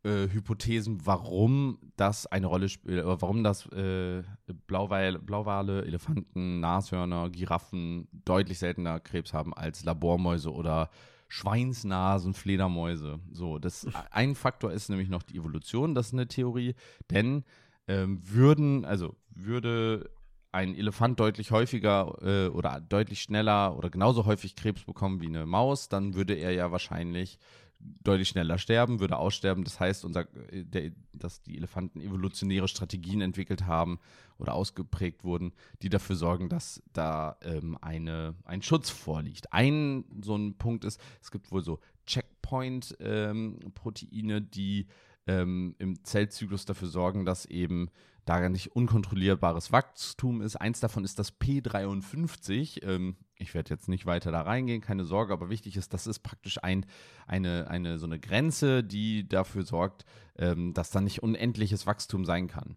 äh, 0.03 0.29
Hypothesen, 0.29 1.05
warum 1.05 1.77
das 1.97 2.25
eine 2.25 2.47
Rolle 2.47 2.69
spielt, 2.69 2.99
äh, 2.99 3.05
warum 3.05 3.43
das 3.43 3.65
äh, 3.67 4.23
Blauwale, 4.67 5.19
Blauwale, 5.19 5.83
Elefanten, 5.83 6.61
Nashörner, 6.61 7.29
Giraffen 7.29 8.07
deutlich 8.11 8.59
seltener 8.59 9.01
Krebs 9.01 9.33
haben 9.33 9.53
als 9.53 9.83
Labormäuse 9.83 10.53
oder 10.53 10.89
Schweinsnasen, 11.29 12.33
Fledermäuse. 12.33 13.19
So, 13.31 13.59
das 13.59 13.87
ein 14.11 14.35
Faktor 14.35 14.71
ist 14.71 14.89
nämlich 14.89 15.09
noch 15.09 15.23
die 15.23 15.37
Evolution, 15.37 15.95
das 15.95 16.07
ist 16.07 16.13
eine 16.13 16.27
Theorie, 16.27 16.75
denn 17.09 17.45
ähm, 17.87 18.21
würden, 18.23 18.83
also 18.83 19.15
würde 19.29 20.09
ein 20.51 20.75
Elefant 20.75 21.19
deutlich 21.19 21.51
häufiger 21.51 22.17
äh, 22.21 22.47
oder 22.49 22.81
deutlich 22.81 23.21
schneller 23.21 23.77
oder 23.77 23.89
genauso 23.89 24.25
häufig 24.25 24.55
Krebs 24.55 24.83
bekommen 24.83 25.21
wie 25.21 25.27
eine 25.27 25.45
Maus, 25.45 25.89
dann 25.89 26.15
würde 26.15 26.33
er 26.33 26.51
ja 26.51 26.71
wahrscheinlich 26.71 27.37
deutlich 27.79 28.29
schneller 28.29 28.57
sterben, 28.57 28.99
würde 28.99 29.17
aussterben. 29.17 29.63
Das 29.63 29.79
heißt, 29.79 30.05
unser, 30.05 30.25
der, 30.51 30.91
dass 31.13 31.41
die 31.41 31.57
Elefanten 31.57 32.01
evolutionäre 32.01 32.67
Strategien 32.67 33.21
entwickelt 33.21 33.65
haben 33.65 33.99
oder 34.37 34.53
ausgeprägt 34.53 35.23
wurden, 35.23 35.53
die 35.81 35.89
dafür 35.89 36.15
sorgen, 36.15 36.49
dass 36.49 36.83
da 36.93 37.37
ähm, 37.41 37.77
eine, 37.81 38.35
ein 38.45 38.61
Schutz 38.61 38.89
vorliegt. 38.89 39.51
Ein 39.53 40.05
so 40.21 40.35
ein 40.35 40.57
Punkt 40.57 40.85
ist, 40.85 41.01
es 41.21 41.31
gibt 41.31 41.51
wohl 41.51 41.63
so 41.63 41.79
Checkpoint-Proteine, 42.05 44.37
ähm, 44.37 44.51
die 44.51 44.87
ähm, 45.27 45.75
im 45.77 46.03
Zellzyklus 46.03 46.65
dafür 46.65 46.87
sorgen, 46.87 47.25
dass 47.25 47.45
eben 47.45 47.89
da 48.29 48.47
nicht 48.47 48.75
unkontrollierbares 48.75 49.71
Wachstum 49.71 50.41
ist. 50.41 50.55
Eins 50.55 50.79
davon 50.79 51.03
ist 51.03 51.17
das 51.17 51.39
P53. 51.39 52.83
Ähm, 52.83 53.15
ich 53.37 53.55
werde 53.55 53.71
jetzt 53.71 53.89
nicht 53.89 54.05
weiter 54.05 54.31
da 54.31 54.41
reingehen, 54.41 54.81
keine 54.81 55.03
Sorge, 55.03 55.33
aber 55.33 55.49
wichtig 55.49 55.77
ist, 55.77 55.93
das 55.95 56.05
ist 56.05 56.19
praktisch 56.19 56.63
ein, 56.63 56.85
eine, 57.25 57.67
eine, 57.69 57.97
so 57.97 58.05
eine 58.05 58.19
Grenze, 58.19 58.83
die 58.83 59.27
dafür 59.27 59.63
sorgt, 59.63 60.05
ähm, 60.37 60.75
dass 60.75 60.91
da 60.91 61.01
nicht 61.01 61.23
unendliches 61.23 61.87
Wachstum 61.87 62.23
sein 62.23 62.47
kann. 62.47 62.75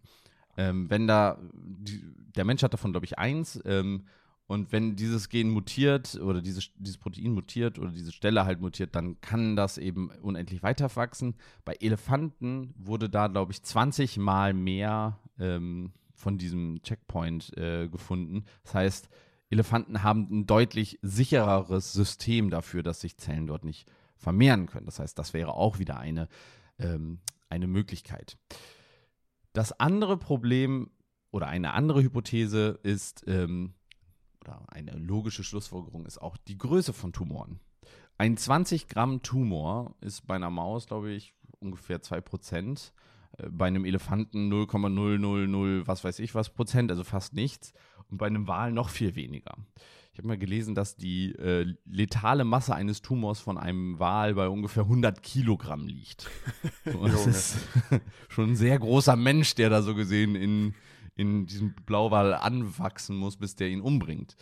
Ähm, 0.57 0.89
wenn 0.89 1.05
da, 1.05 1.37
die, 1.53 2.01
der 2.35 2.45
Mensch 2.45 2.63
hat 2.63 2.73
davon, 2.73 2.91
glaube 2.91 3.05
ich, 3.05 3.19
eins, 3.19 3.61
ähm, 3.65 4.05
und 4.47 4.71
wenn 4.71 4.95
dieses 4.95 5.29
Gen 5.29 5.49
mutiert 5.49 6.15
oder 6.15 6.41
dieses, 6.41 6.71
dieses 6.77 6.97
Protein 6.97 7.31
mutiert 7.31 7.79
oder 7.79 7.91
diese 7.91 8.11
Stelle 8.11 8.45
halt 8.45 8.59
mutiert, 8.59 8.93
dann 8.95 9.21
kann 9.21 9.55
das 9.55 9.77
eben 9.77 10.09
unendlich 10.21 10.61
weiter 10.63 10.93
wachsen. 10.95 11.35
Bei 11.63 11.75
Elefanten 11.79 12.73
wurde 12.77 13.09
da, 13.09 13.27
glaube 13.27 13.53
ich, 13.53 13.63
20 13.63 14.17
Mal 14.17 14.53
mehr 14.53 15.19
ähm, 15.39 15.93
von 16.13 16.37
diesem 16.37 16.81
Checkpoint 16.83 17.55
äh, 17.57 17.87
gefunden. 17.89 18.45
Das 18.63 18.73
heißt, 18.73 19.09
Elefanten 19.49 20.03
haben 20.03 20.27
ein 20.31 20.45
deutlich 20.45 20.99
sichereres 21.01 21.93
System 21.93 22.49
dafür, 22.49 22.83
dass 22.83 23.01
sich 23.01 23.17
Zellen 23.17 23.47
dort 23.47 23.63
nicht 23.63 23.89
vermehren 24.17 24.67
können. 24.67 24.85
Das 24.85 24.99
heißt, 24.99 25.17
das 25.17 25.33
wäre 25.33 25.53
auch 25.53 25.79
wieder 25.79 25.97
eine, 25.97 26.27
ähm, 26.79 27.19
eine 27.49 27.67
Möglichkeit. 27.67 28.37
Das 29.53 29.79
andere 29.79 30.17
Problem 30.17 30.89
oder 31.31 31.47
eine 31.47 31.73
andere 31.73 32.01
Hypothese 32.01 32.79
ist, 32.83 33.23
ähm, 33.27 33.73
oder 34.41 34.63
eine 34.67 34.93
logische 34.93 35.43
Schlussfolgerung 35.43 36.05
ist 36.05 36.21
auch 36.21 36.37
die 36.37 36.57
Größe 36.57 36.93
von 36.93 37.13
Tumoren. 37.13 37.59
Ein 38.17 38.37
20 38.37 38.87
Gramm 38.87 39.21
Tumor 39.21 39.95
ist 40.01 40.25
bei 40.27 40.35
einer 40.35 40.49
Maus, 40.49 40.87
glaube 40.87 41.11
ich, 41.11 41.33
ungefähr 41.59 42.01
2 42.01 42.21
Prozent. 42.21 42.93
Äh, 43.37 43.49
bei 43.49 43.67
einem 43.67 43.85
Elefanten 43.85 44.49
0,000 44.49 45.87
was 45.87 46.03
weiß 46.03 46.19
ich 46.19 46.35
was 46.35 46.49
Prozent, 46.49 46.91
also 46.91 47.03
fast 47.03 47.33
nichts. 47.33 47.73
Und 48.09 48.17
bei 48.17 48.27
einem 48.27 48.47
Wal 48.47 48.71
noch 48.71 48.89
viel 48.89 49.15
weniger. 49.15 49.55
Ich 50.13 50.19
habe 50.19 50.27
mal 50.27 50.37
gelesen, 50.37 50.75
dass 50.75 50.95
die 50.95 51.31
äh, 51.31 51.73
letale 51.85 52.43
Masse 52.43 52.75
eines 52.75 53.01
Tumors 53.01 53.39
von 53.39 53.57
einem 53.57 53.97
Wal 53.97 54.35
bei 54.35 54.47
ungefähr 54.47 54.83
100 54.83 55.23
Kilogramm 55.23 55.87
liegt. 55.87 56.29
So, 56.85 57.07
das 57.07 57.27
ist 57.27 57.57
schon 58.29 58.51
ein 58.51 58.55
sehr 58.55 58.77
großer 58.77 59.15
Mensch, 59.15 59.55
der 59.55 59.69
da 59.69 59.81
so 59.81 59.95
gesehen 59.95 60.35
in, 60.35 60.75
in 61.15 61.45
diesem 61.45 61.73
Blauwal 61.73 62.33
anwachsen 62.33 63.15
muss, 63.15 63.37
bis 63.37 63.55
der 63.55 63.69
ihn 63.69 63.79
umbringt. 63.81 64.35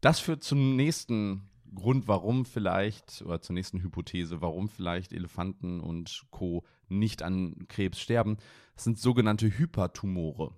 Das 0.00 0.18
führt 0.18 0.42
zum 0.42 0.76
nächsten 0.76 1.48
Grund, 1.74 2.08
warum 2.08 2.44
vielleicht, 2.44 3.22
oder 3.22 3.40
zur 3.40 3.54
nächsten 3.54 3.80
Hypothese, 3.80 4.40
warum 4.40 4.68
vielleicht 4.68 5.12
Elefanten 5.12 5.80
und 5.80 6.26
Co. 6.30 6.64
nicht 6.90 7.22
an 7.22 7.66
Krebs 7.68 8.00
sterben. 8.00 8.36
Das 8.74 8.84
sind 8.84 8.98
sogenannte 8.98 9.46
Hypertumore. 9.46 10.52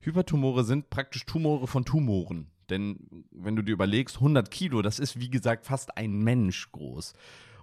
Hypertumore 0.00 0.64
sind 0.64 0.90
praktisch 0.90 1.26
Tumore 1.26 1.66
von 1.66 1.84
Tumoren. 1.84 2.46
Denn 2.70 3.24
wenn 3.32 3.56
du 3.56 3.62
dir 3.62 3.72
überlegst, 3.72 4.16
100 4.16 4.50
Kilo, 4.50 4.82
das 4.82 4.98
ist 4.98 5.18
wie 5.18 5.30
gesagt 5.30 5.66
fast 5.66 5.96
ein 5.96 6.22
Mensch 6.22 6.70
groß. 6.72 7.14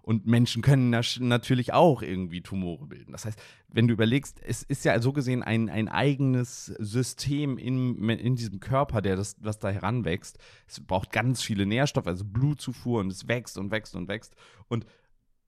Und 0.08 0.26
Menschen 0.26 0.62
können 0.62 0.90
natürlich 0.90 1.74
auch 1.74 2.02
irgendwie 2.02 2.42
Tumore 2.42 2.86
bilden. 2.86 3.12
Das 3.12 3.26
heißt, 3.26 3.38
wenn 3.68 3.90
du 3.90 3.94
überlegst, 3.94 4.40
es 4.42 4.64
ist 4.64 4.86
ja 4.86 4.98
so 5.02 5.12
gesehen 5.12 5.44
ein, 5.44 5.70
ein 5.70 5.90
eigenes 5.90 6.68
System 6.80 7.58
in, 7.58 8.10
in 8.10 8.38
diesem 8.38 8.62
Körper, 8.62 9.02
der 9.02 9.18
das, 9.18 9.36
was 9.42 9.60
da 9.60 9.70
heranwächst. 9.70 10.38
Es 10.66 10.80
braucht 10.80 11.12
ganz 11.12 11.42
viele 11.42 11.66
Nährstoffe, 11.66 12.08
also 12.08 12.24
Blutzufuhr 12.24 13.02
und 13.02 13.12
es 13.12 13.28
wächst 13.28 13.58
und 13.58 13.70
wächst 13.70 13.98
und 13.98 14.08
wächst. 14.08 14.34
Und 14.70 14.86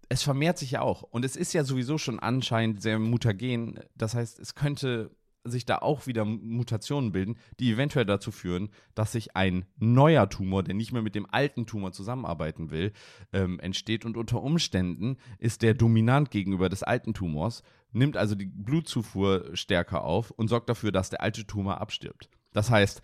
es 0.10 0.24
vermehrt 0.24 0.58
sich 0.58 0.72
ja 0.72 0.82
auch. 0.82 1.04
Und 1.04 1.24
es 1.24 1.36
ist 1.36 1.54
ja 1.54 1.63
sowieso 1.63 1.98
schon 1.98 2.20
anscheinend 2.20 2.82
sehr 2.82 2.98
mutagen. 3.00 3.80
Das 3.96 4.16
heißt, 4.16 4.39
es 4.39 4.56
könnte 4.56 5.12
sich 5.44 5.66
da 5.66 5.78
auch 5.78 6.08
wieder 6.08 6.25
Mutationen 6.25 7.12
bilden, 7.12 7.38
die 7.60 7.72
eventuell 7.72 8.06
dazu 8.06 8.32
führen, 8.32 8.70
dass 8.94 9.13
sich 9.13 9.36
ein 9.36 9.66
neuer 9.78 10.30
Tumor, 10.30 10.63
der 10.63 10.74
nicht 10.74 10.92
mehr 10.92 11.01
mit 11.01 11.16
dem 11.16 11.28
alten 11.32 11.66
Tumor 11.66 11.92
zusammenarbeiten 11.92 12.72
will, 12.72 12.92
ähm, 13.32 13.60
entsteht 13.60 14.04
und 14.04 14.18
unter 14.18 14.42
Umständen 14.42 15.18
ist 15.38 15.62
der 15.62 15.75
dominant 15.75 16.30
gegenüber 16.30 16.68
des 16.68 16.84
alten 16.84 17.13
Tumors, 17.13 17.63
nimmt 17.92 18.18
also 18.18 18.36
die 18.36 18.48
Blutzufuhr 18.48 19.56
stärker 19.56 20.04
auf 20.04 20.32
und 20.32 20.50
sorgt 20.50 20.70
dafür, 20.70 20.92
dass 20.92 21.10
der 21.10 21.22
alte 21.22 21.46
Tumor 21.46 21.80
abstirbt. 21.80 22.30
Das 22.51 22.70
heißt, 22.70 23.01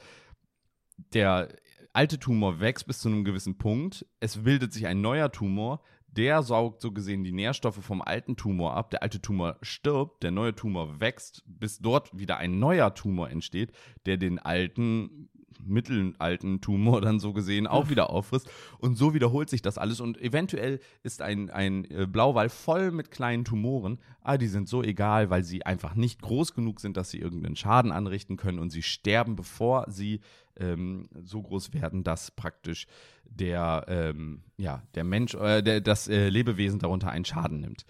der 1.14 1.56
alte 1.94 2.20
Tumor 2.20 2.60
wächst 2.60 2.88
bis 2.88 3.00
zu 3.00 3.08
einem 3.08 3.24
gewissen 3.24 3.58
Punkt, 3.58 4.06
es 4.20 4.44
bildet 4.44 4.74
sich 4.74 4.88
ein 4.88 5.02
neuer 5.02 5.32
Tumor, 5.32 5.82
der 6.16 6.44
saugt 6.44 6.82
so 6.82 6.92
gesehen 6.92 7.24
die 7.24 7.32
Nährstoffe 7.32 7.84
vom 7.84 8.02
alten 8.02 8.36
Tumor 8.36 8.76
ab. 8.76 8.90
Der 8.92 9.04
alte 9.04 9.22
Tumor 9.22 9.58
stirbt, 9.62 10.24
der 10.24 10.32
neue 10.32 10.56
Tumor 10.56 11.00
wächst, 11.00 11.44
bis 11.46 11.80
dort 11.80 12.18
wieder 12.18 12.38
ein 12.38 12.60
neuer 12.60 12.94
Tumor 12.94 13.30
entsteht, 13.30 13.72
der 14.06 14.18
den 14.18 14.40
alten 14.40 15.30
mittelalten 15.64 16.62
Tumor 16.62 17.02
dann 17.02 17.20
so 17.20 17.34
gesehen 17.34 17.68
auch 17.68 17.90
wieder 17.90 18.10
auffrisst. 18.10 18.50
Und 18.80 18.98
so 18.98 19.14
wiederholt 19.14 19.50
sich 19.50 19.62
das 19.62 19.78
alles. 19.78 20.00
Und 20.00 20.20
eventuell 20.22 20.80
ist 21.04 21.22
ein, 21.22 21.50
ein 21.50 21.86
äh, 21.92 22.08
Blauwal 22.08 22.50
voll 22.50 22.92
mit 22.92 23.12
kleinen 23.12 23.46
Tumoren, 23.46 24.00
aber 24.22 24.38
die 24.38 24.48
sind 24.48 24.68
so 24.68 24.84
egal, 24.84 25.30
weil 25.30 25.44
sie 25.44 25.66
einfach 25.66 25.96
nicht 25.96 26.22
groß 26.22 26.54
genug 26.54 26.80
sind, 26.80 26.98
dass 26.98 27.10
sie 27.10 27.20
irgendeinen 27.20 27.56
Schaden 27.56 27.92
anrichten 27.92 28.38
können 28.38 28.60
und 28.60 28.72
sie 28.72 28.84
sterben, 28.84 29.36
bevor 29.36 29.86
sie 29.90 30.22
ähm, 30.58 31.10
so 31.24 31.42
groß 31.42 31.74
werden, 31.74 32.04
dass 32.04 32.32
praktisch 32.32 32.88
der, 33.26 33.86
ähm, 33.88 34.42
ja, 34.58 34.84
der 34.96 35.04
Mensch, 35.04 35.34
äh, 35.36 35.62
der, 35.62 35.82
das 35.82 36.08
äh, 36.08 36.30
Lebewesen 36.30 36.80
darunter 36.80 37.10
einen 37.10 37.26
Schaden 37.26 37.60
nimmt 37.60 37.86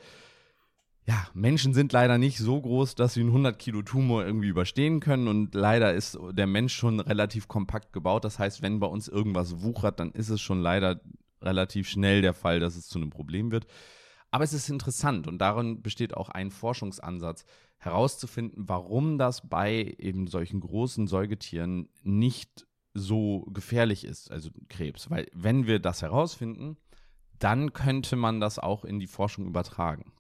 ja, 1.08 1.28
Menschen 1.34 1.74
sind 1.74 1.94
leider 1.94 2.18
nicht 2.18 2.40
so 2.40 2.60
groß, 2.60 2.96
dass 2.96 3.14
sie 3.14 3.20
einen 3.22 3.30
100 3.30 3.60
Kilo 3.60 3.84
Tumor 3.84 4.26
irgendwie 4.26 4.48
überstehen 4.48 5.00
können 5.00 5.28
und 5.28 5.54
leider 5.54 5.94
ist 5.94 6.18
der 6.32 6.48
Mensch 6.48 6.74
schon 6.74 7.00
relativ 7.00 7.48
kompakt 7.48 7.94
gebaut. 7.94 8.26
Das 8.26 8.40
heißt, 8.40 8.62
wenn 8.64 8.80
bei 8.80 8.88
uns 8.88 9.08
irgendwas 9.08 9.62
wuchert, 9.62 10.00
dann 10.00 10.12
ist 10.12 10.30
es 10.30 10.42
schon 10.42 10.62
leider 10.62 11.02
relativ 11.42 11.88
schnell 11.88 12.22
der 12.22 12.34
Fall, 12.34 12.60
dass 12.60 12.76
es 12.76 12.88
zu 12.88 12.98
einem 12.98 13.12
Problem 13.12 13.52
wird. 13.52 13.68
Aber 14.32 14.44
es 14.44 14.54
ist 14.54 14.70
interessant 14.70 15.28
und 15.28 15.38
darin 15.38 15.84
besteht 15.84 16.18
auch 16.18 16.30
ein 16.30 16.50
Forschungsansatz, 16.50 17.46
herauszufinden, 17.78 18.68
warum 18.68 19.18
das 19.18 19.48
bei 19.48 19.96
eben 20.00 20.28
solchen 20.28 20.60
großen 20.60 21.08
Säugetieren 21.08 21.90
nicht 22.02 22.66
so 22.94 23.42
gefährlich 23.54 24.06
ist, 24.06 24.32
also 24.32 24.50
Krebs. 24.70 25.10
Weil 25.12 25.28
wenn 25.34 25.68
wir 25.68 25.80
das 25.80 26.02
herausfinden, 26.02 26.78
dann 27.38 27.74
könnte 27.74 28.16
man 28.16 28.40
das 28.40 28.58
auch 28.58 28.86
in 28.86 29.00
die 29.00 29.08
Forschung 29.08 29.46
übertragen. 29.46 30.12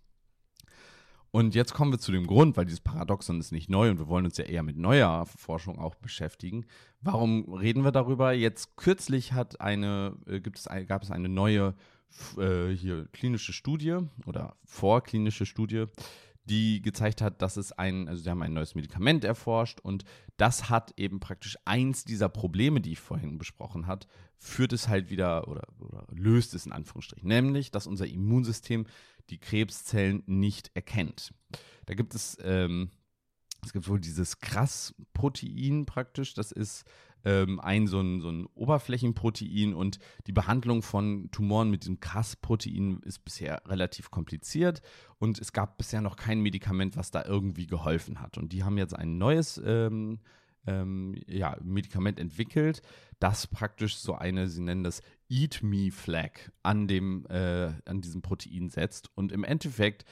Und 1.35 1.53
jetzt 1.53 1.73
kommen 1.73 1.91
wir 1.91 1.99
zu 1.99 2.13
dem 2.13 2.27
Grund, 2.27 2.55
weil 2.55 2.63
dieses 2.63 2.79
Paradoxon 2.79 3.41
ist 3.41 3.51
nicht 3.51 3.69
neu 3.69 3.89
und 3.89 3.99
wir 3.99 4.07
wollen 4.07 4.23
uns 4.23 4.37
ja 4.37 4.45
eher 4.45 4.63
mit 4.63 4.77
neuer 4.77 5.25
Forschung 5.25 5.79
auch 5.79 5.95
beschäftigen. 5.95 6.65
Warum 7.01 7.53
reden 7.53 7.83
wir 7.83 7.91
darüber? 7.91 8.31
Jetzt 8.31 8.77
kürzlich 8.77 9.33
hat 9.33 9.59
eine, 9.59 10.15
äh, 10.27 10.39
gibt 10.39 10.59
es, 10.59 10.69
gab 10.87 11.03
es 11.03 11.11
eine 11.11 11.27
neue 11.27 11.75
äh, 12.37 12.69
hier 12.69 13.09
klinische 13.11 13.51
Studie 13.51 13.97
oder 14.25 14.55
vorklinische 14.63 15.45
Studie, 15.45 15.87
die 16.45 16.81
gezeigt 16.81 17.21
hat, 17.21 17.41
dass 17.41 17.57
es 17.57 17.71
ein, 17.71 18.07
also 18.07 18.23
sie 18.23 18.29
haben 18.29 18.41
ein 18.41 18.53
neues 18.53 18.75
Medikament 18.75 19.23
erforscht 19.23 19.79
und 19.79 20.05
das 20.37 20.69
hat 20.69 20.93
eben 20.97 21.19
praktisch 21.19 21.57
eins 21.65 22.05
dieser 22.05 22.29
Probleme, 22.29 22.81
die 22.81 22.93
ich 22.93 22.99
vorhin 22.99 23.37
besprochen 23.37 23.87
hat, 23.87 24.07
führt 24.37 24.73
es 24.73 24.87
halt 24.87 25.09
wieder 25.09 25.47
oder, 25.47 25.67
oder 25.79 26.05
löst 26.11 26.53
es 26.53 26.65
in 26.65 26.71
Anführungsstrichen, 26.71 27.27
nämlich, 27.27 27.71
dass 27.71 27.87
unser 27.87 28.07
Immunsystem 28.07 28.85
die 29.29 29.39
Krebszellen 29.39 30.23
nicht 30.27 30.71
erkennt. 30.75 31.33
Da 31.87 31.95
gibt 31.95 32.13
es, 32.13 32.37
ähm, 32.43 32.91
es 33.63 33.73
gibt 33.73 33.87
wohl 33.87 33.99
dieses 33.99 34.39
Krass-Protein 34.39 35.85
praktisch, 35.85 36.35
das 36.35 36.51
ist 36.51 36.85
ähm, 37.25 37.59
ein 37.59 37.87
so, 37.87 37.99
ein 37.99 38.21
so 38.21 38.29
ein 38.29 38.45
Oberflächenprotein 38.53 39.73
und 39.73 39.99
die 40.27 40.31
Behandlung 40.31 40.81
von 40.83 41.29
Tumoren 41.31 41.69
mit 41.69 41.83
diesem 41.83 41.99
Cas-Protein 41.99 43.01
ist 43.03 43.25
bisher 43.25 43.61
relativ 43.65 44.11
kompliziert 44.11 44.81
und 45.17 45.39
es 45.39 45.51
gab 45.51 45.77
bisher 45.77 46.01
noch 46.01 46.15
kein 46.15 46.39
Medikament, 46.41 46.95
was 46.95 47.11
da 47.11 47.25
irgendwie 47.25 47.67
geholfen 47.67 48.21
hat. 48.21 48.37
Und 48.37 48.53
die 48.53 48.63
haben 48.63 48.77
jetzt 48.77 48.95
ein 48.95 49.17
neues 49.17 49.61
ähm, 49.65 50.19
ähm, 50.67 51.15
ja, 51.27 51.57
Medikament 51.63 52.19
entwickelt, 52.19 52.81
das 53.19 53.47
praktisch 53.47 53.97
so 53.97 54.15
eine, 54.15 54.47
sie 54.47 54.61
nennen 54.61 54.83
das 54.83 55.01
Eat 55.29 55.61
Me 55.63 55.91
Flag 55.91 56.31
an 56.63 56.87
äh, 56.89 57.73
an 57.85 58.01
diesem 58.01 58.21
Protein 58.21 58.69
setzt. 58.69 59.09
Und 59.15 59.31
im 59.31 59.43
Endeffekt 59.43 60.05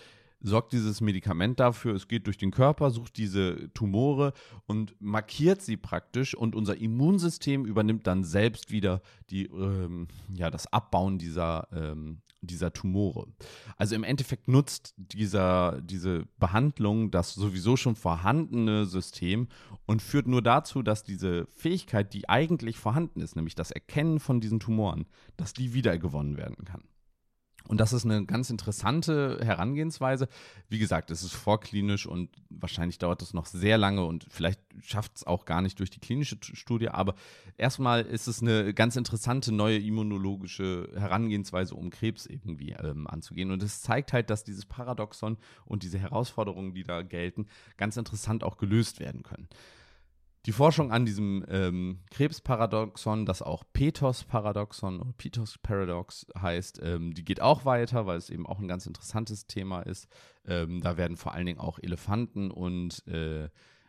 sorgt 0.44 0.74
dieses 0.74 1.02
Medikament 1.02 1.60
dafür, 1.60 1.96
es 1.96 2.08
geht 2.08 2.28
durch 2.28 2.38
den 2.38 2.52
Körper, 2.52 2.92
sucht 2.92 3.18
diese 3.18 3.74
Tumore 3.74 4.34
und 4.68 4.96
markiert 5.00 5.62
sie 5.62 5.78
praktisch 5.78 6.36
und 6.36 6.56
unser 6.56 6.78
Immunsystem 6.78 7.66
übernimmt 7.66 8.06
dann 8.06 8.24
selbst 8.24 8.70
wieder 8.70 9.02
die, 9.30 9.46
ähm, 9.46 10.10
ja, 10.34 10.52
das 10.52 10.72
Abbauen 10.72 11.18
dieser, 11.18 11.68
ähm, 11.72 12.22
dieser 12.42 12.74
Tumore. 12.74 13.28
Also 13.78 13.96
im 13.96 14.04
Endeffekt 14.04 14.50
nutzt 14.50 14.94
dieser, 14.98 15.82
diese 15.82 16.26
Behandlung 16.40 17.10
das 17.10 17.34
sowieso 17.34 17.78
schon 17.78 17.96
vorhandene 17.96 18.86
System 18.86 19.48
und 19.86 20.02
führt 20.02 20.28
nur 20.28 20.42
dazu, 20.42 20.84
dass 20.84 21.04
diese 21.04 21.48
Fähigkeit, 21.48 22.14
die 22.14 22.28
eigentlich 22.28 22.78
vorhanden 22.78 23.22
ist, 23.22 23.38
nämlich 23.38 23.56
das 23.56 23.72
Erkennen 23.72 24.20
von 24.20 24.42
diesen 24.42 24.60
Tumoren, 24.60 25.06
dass 25.38 25.54
die 25.54 25.74
wiedergewonnen 25.74 26.36
werden 26.36 26.66
kann. 26.66 26.84
Und 27.68 27.80
das 27.80 27.94
ist 27.94 28.04
eine 28.04 28.26
ganz 28.26 28.50
interessante 28.50 29.40
Herangehensweise. 29.42 30.28
Wie 30.68 30.80
gesagt, 30.80 31.12
es 31.12 31.24
ist 31.24 31.34
vorklinisch 31.34 32.06
und 32.06 32.30
wahrscheinlich 32.50 32.98
dauert 32.98 33.22
das 33.22 33.34
noch 33.34 33.46
sehr 33.46 33.78
lange 33.78 34.04
und 34.06 34.26
vielleicht 34.30 34.60
schafft 34.82 35.18
es 35.18 35.28
auch 35.28 35.46
gar 35.46 35.62
nicht 35.62 35.80
durch 35.80 35.90
die 35.90 36.00
klinische 36.00 36.38
Studie. 36.42 36.90
Aber 36.90 37.16
erstmal 37.58 38.02
ist 38.02 38.28
es 38.28 38.42
eine 38.42 38.74
ganz 38.74 38.98
interessante 38.98 39.54
neue 39.54 39.80
immunologische 39.80 40.90
Herangehensweise, 40.96 41.76
um 41.76 41.90
Krebs 41.90 42.26
irgendwie 42.26 42.72
ähm, 42.72 43.08
anzugehen. 43.08 43.52
Und 43.52 43.64
es 43.64 43.82
zeigt 43.82 44.12
halt, 44.12 44.30
dass 44.30 44.44
dieses 44.44 44.66
Paradoxon 44.66 45.38
und 45.66 45.84
diese 45.84 46.00
Herausforderungen, 46.00 46.74
die 46.74 46.84
da 46.84 47.02
gelten, 47.02 47.48
ganz 47.78 47.96
interessant 47.96 48.44
auch 48.44 48.58
gelöst 48.58 49.00
werden 49.00 49.24
können. 49.24 49.48
Die 50.46 50.52
Forschung 50.52 50.92
an 50.92 51.06
diesem 51.06 51.46
ähm, 51.48 52.00
Krebsparadoxon, 52.12 53.26
das 53.26 53.42
auch 53.42 53.64
Petos-Paradoxon 53.72 55.00
oder 55.00 55.14
Petos-Paradox 55.14 56.28
heißt, 56.38 56.82
ähm, 56.84 57.14
die 57.14 57.24
geht 57.24 57.42
auch 57.42 57.64
weiter, 57.64 58.06
weil 58.08 58.18
es 58.18 58.30
eben 58.30 58.46
auch 58.46 58.60
ein 58.60 58.68
ganz 58.68 58.86
interessantes 58.86 59.48
Thema 59.48 59.84
ist. 59.84 60.10
Ähm, 60.46 60.82
da 60.82 60.98
werden 60.98 61.16
vor 61.16 61.34
allen 61.34 61.46
Dingen 61.46 61.60
auch 61.60 61.80
Elefanten 61.82 62.52
und, 62.52 63.08
äh, 63.08 63.48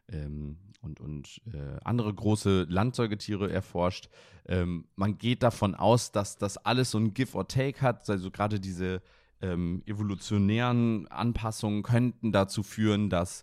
ähm, 0.08 0.58
und, 0.80 1.00
und 1.00 1.40
äh, 1.52 1.80
andere 1.82 2.14
große 2.14 2.66
Landsäugetiere 2.68 3.50
erforscht. 3.50 4.08
Ähm, 4.46 4.86
man 4.94 5.18
geht 5.18 5.42
davon 5.42 5.74
aus, 5.74 6.12
dass 6.12 6.38
das 6.38 6.56
alles 6.56 6.92
so 6.92 6.98
ein 6.98 7.14
Give 7.14 7.36
or 7.36 7.48
Take 7.48 7.80
hat, 7.80 8.08
also 8.08 8.30
gerade 8.30 8.60
diese 8.60 9.02
ähm, 9.42 9.82
evolutionären 9.86 11.08
Anpassungen 11.08 11.82
könnten 11.82 12.30
dazu 12.30 12.62
führen, 12.62 13.10
dass 13.10 13.42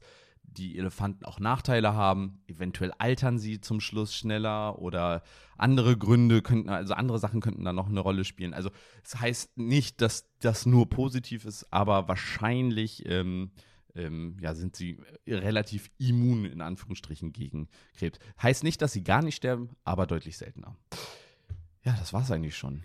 die 0.52 0.78
Elefanten 0.78 1.26
auch 1.26 1.40
Nachteile 1.40 1.94
haben. 1.94 2.42
Eventuell 2.48 2.92
altern 2.98 3.40
sie 3.40 3.62
zum 3.62 3.80
Schluss 3.80 4.16
schneller 4.16 4.80
oder 4.80 5.24
andere 5.58 5.98
Gründe 5.98 6.42
könnten, 6.42 6.70
also 6.70 6.94
andere 6.94 7.20
Sachen 7.20 7.42
könnten 7.42 7.64
da 7.64 7.74
noch 7.74 7.90
eine 7.90 8.00
Rolle 8.00 8.24
spielen. 8.24 8.54
Also 8.54 8.70
es 9.04 9.12
das 9.12 9.22
heißt 9.22 9.58
nicht, 9.58 10.02
dass 10.02 10.30
das 10.40 10.66
nur 10.66 10.90
positiv 10.90 11.46
ist, 11.46 11.72
aber 11.72 12.08
wahrscheinlich 12.08 13.06
ähm, 13.06 13.52
ähm, 13.96 14.38
ja, 14.40 14.54
sind 14.54 14.76
sie 14.76 15.00
relativ 15.28 15.92
immun 15.98 16.46
in 16.46 16.62
Anführungsstrichen 16.62 17.34
gegen 17.34 17.70
Krebs. 17.96 18.20
Heißt 18.42 18.64
nicht, 18.64 18.82
dass 18.82 18.94
sie 18.94 19.04
gar 19.04 19.22
nicht 19.22 19.36
sterben, 19.36 19.70
aber 19.84 20.08
deutlich 20.08 20.38
seltener. 20.38 20.76
Ja, 21.84 21.94
das 21.94 22.14
war 22.14 22.22
es 22.22 22.32
eigentlich 22.32 22.58
schon. 22.58 22.84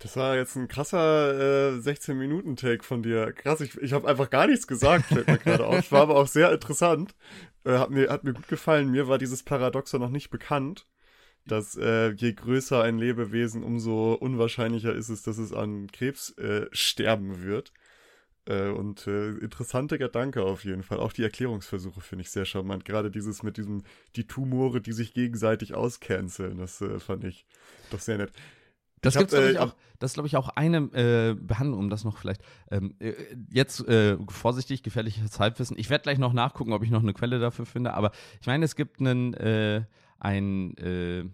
Das 0.00 0.16
war 0.16 0.36
jetzt 0.36 0.54
ein 0.54 0.68
krasser 0.68 1.72
äh, 1.74 1.78
16-Minuten-Take 1.78 2.84
von 2.84 3.02
dir. 3.02 3.32
Krass, 3.32 3.60
ich, 3.60 3.76
ich 3.78 3.92
habe 3.92 4.06
einfach 4.06 4.30
gar 4.30 4.46
nichts 4.46 4.68
gesagt, 4.68 5.06
fällt 5.06 5.26
mir 5.26 5.38
gerade 5.38 5.66
auf. 5.66 5.90
War 5.90 6.02
aber 6.02 6.16
auch 6.16 6.28
sehr 6.28 6.52
interessant. 6.52 7.14
Äh, 7.64 7.78
hat, 7.78 7.90
mir, 7.90 8.08
hat 8.08 8.22
mir 8.22 8.32
gut 8.32 8.46
gefallen. 8.46 8.90
Mir 8.90 9.08
war 9.08 9.18
dieses 9.18 9.42
Paradoxon 9.42 10.00
noch 10.00 10.10
nicht 10.10 10.30
bekannt, 10.30 10.86
dass 11.46 11.76
äh, 11.76 12.10
je 12.10 12.32
größer 12.32 12.80
ein 12.80 12.98
Lebewesen, 12.98 13.64
umso 13.64 14.12
unwahrscheinlicher 14.12 14.94
ist 14.94 15.08
es, 15.08 15.22
dass 15.22 15.38
es 15.38 15.52
an 15.52 15.88
Krebs 15.90 16.30
äh, 16.38 16.66
sterben 16.70 17.42
wird. 17.42 17.72
Äh, 18.48 18.68
und 18.68 19.06
äh, 19.08 19.30
interessanter 19.30 19.98
Gedanke 19.98 20.42
auf 20.42 20.64
jeden 20.64 20.84
Fall. 20.84 21.00
Auch 21.00 21.12
die 21.12 21.24
Erklärungsversuche 21.24 22.00
finde 22.00 22.22
ich 22.22 22.30
sehr 22.30 22.44
charmant. 22.44 22.84
Gerade 22.84 23.10
dieses 23.10 23.42
mit 23.42 23.56
diesem, 23.56 23.82
die 24.14 24.28
Tumore, 24.28 24.80
die 24.80 24.92
sich 24.92 25.12
gegenseitig 25.12 25.74
auscanceln, 25.74 26.56
das 26.56 26.80
äh, 26.80 27.00
fand 27.00 27.24
ich 27.24 27.46
doch 27.90 28.00
sehr 28.00 28.18
nett. 28.18 28.32
Das 29.00 29.16
gibt 29.16 29.32
äh, 29.32 29.58
auch, 29.58 29.74
das 29.98 30.10
ist, 30.10 30.14
glaube 30.14 30.26
ich, 30.26 30.36
auch 30.36 30.48
eine 30.50 30.78
äh, 30.92 31.34
Behandlung, 31.34 31.78
um 31.78 31.90
das 31.90 32.04
noch 32.04 32.18
vielleicht. 32.18 32.42
Ähm, 32.70 32.94
äh, 32.98 33.14
jetzt 33.50 33.86
äh, 33.88 34.16
vorsichtig, 34.28 34.82
gefährliches 34.82 35.38
Halbwissen. 35.38 35.78
Ich 35.78 35.90
werde 35.90 36.02
gleich 36.02 36.18
noch 36.18 36.32
nachgucken, 36.32 36.72
ob 36.72 36.82
ich 36.82 36.90
noch 36.90 37.02
eine 37.02 37.14
Quelle 37.14 37.38
dafür 37.38 37.66
finde. 37.66 37.94
Aber 37.94 38.12
ich 38.40 38.46
meine, 38.46 38.64
es 38.64 38.76
gibt 38.76 39.00
einen, 39.00 39.34
äh, 39.34 39.84
ein, 40.18 40.76
äh, 40.78 41.24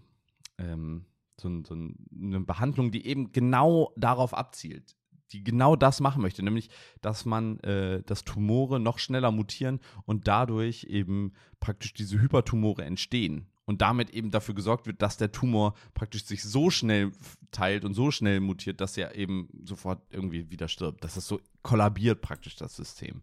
ähm, 0.57 1.05
so, 1.39 1.49
so 1.63 1.73
eine 1.73 2.39
Behandlung, 2.41 2.91
die 2.91 3.05
eben 3.05 3.31
genau 3.31 3.93
darauf 3.95 4.33
abzielt 4.33 4.95
die 5.31 5.43
genau 5.43 5.75
das 5.75 5.99
machen 6.01 6.21
möchte, 6.21 6.43
nämlich, 6.43 6.69
dass 7.01 7.25
man, 7.25 7.59
äh, 7.61 8.03
dass 8.03 8.23
Tumore 8.23 8.79
noch 8.79 8.99
schneller 8.99 9.31
mutieren 9.31 9.79
und 10.05 10.27
dadurch 10.27 10.85
eben 10.85 11.33
praktisch 11.59 11.93
diese 11.93 12.21
Hypertumore 12.21 12.85
entstehen 12.85 13.47
und 13.65 13.81
damit 13.81 14.11
eben 14.11 14.31
dafür 14.31 14.55
gesorgt 14.55 14.85
wird, 14.85 15.01
dass 15.01 15.17
der 15.17 15.31
Tumor 15.31 15.75
praktisch 15.93 16.25
sich 16.25 16.43
so 16.43 16.69
schnell 16.69 17.11
teilt 17.51 17.83
und 17.83 17.93
so 17.93 18.11
schnell 18.11 18.39
mutiert, 18.39 18.79
dass 18.79 18.97
er 18.97 19.15
eben 19.15 19.49
sofort 19.63 20.01
irgendwie 20.09 20.49
wieder 20.51 20.67
stirbt. 20.67 21.03
Dass 21.03 21.17
es 21.17 21.27
so 21.27 21.41
kollabiert 21.63 22.21
praktisch 22.21 22.55
das 22.55 22.75
System. 22.75 23.21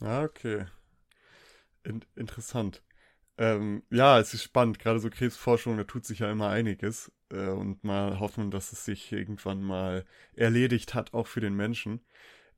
Ah, 0.00 0.24
okay. 0.24 0.66
In 1.84 2.04
interessant. 2.16 2.82
Ähm, 3.38 3.82
ja, 3.90 4.18
es 4.18 4.32
ist 4.34 4.42
spannend. 4.42 4.78
Gerade 4.78 4.98
so 4.98 5.10
Krebsforschung, 5.10 5.76
da 5.76 5.84
tut 5.84 6.06
sich 6.06 6.20
ja 6.20 6.30
immer 6.30 6.48
einiges. 6.48 7.12
Äh, 7.30 7.48
und 7.48 7.84
mal 7.84 8.18
hoffen, 8.18 8.50
dass 8.50 8.72
es 8.72 8.84
sich 8.84 9.12
irgendwann 9.12 9.62
mal 9.62 10.04
erledigt 10.34 10.94
hat, 10.94 11.12
auch 11.12 11.26
für 11.26 11.40
den 11.40 11.54
Menschen. 11.54 12.00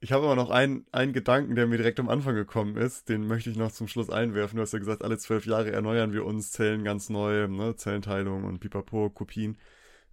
Ich 0.00 0.12
habe 0.12 0.26
aber 0.26 0.36
noch 0.36 0.50
einen, 0.50 0.86
einen 0.92 1.12
Gedanken, 1.12 1.56
der 1.56 1.66
mir 1.66 1.76
direkt 1.76 1.98
am 1.98 2.08
Anfang 2.08 2.36
gekommen 2.36 2.76
ist. 2.76 3.08
Den 3.08 3.26
möchte 3.26 3.50
ich 3.50 3.56
noch 3.56 3.72
zum 3.72 3.88
Schluss 3.88 4.10
einwerfen. 4.10 4.56
Du 4.56 4.62
hast 4.62 4.72
ja 4.72 4.78
gesagt, 4.78 5.02
alle 5.02 5.18
zwölf 5.18 5.44
Jahre 5.44 5.72
erneuern 5.72 6.12
wir 6.12 6.24
uns 6.24 6.52
Zellen 6.52 6.84
ganz 6.84 7.08
neu, 7.08 7.48
ne? 7.48 7.74
Zellenteilung 7.74 8.44
und 8.44 8.60
Pipapo, 8.60 9.10
Kopien. 9.10 9.58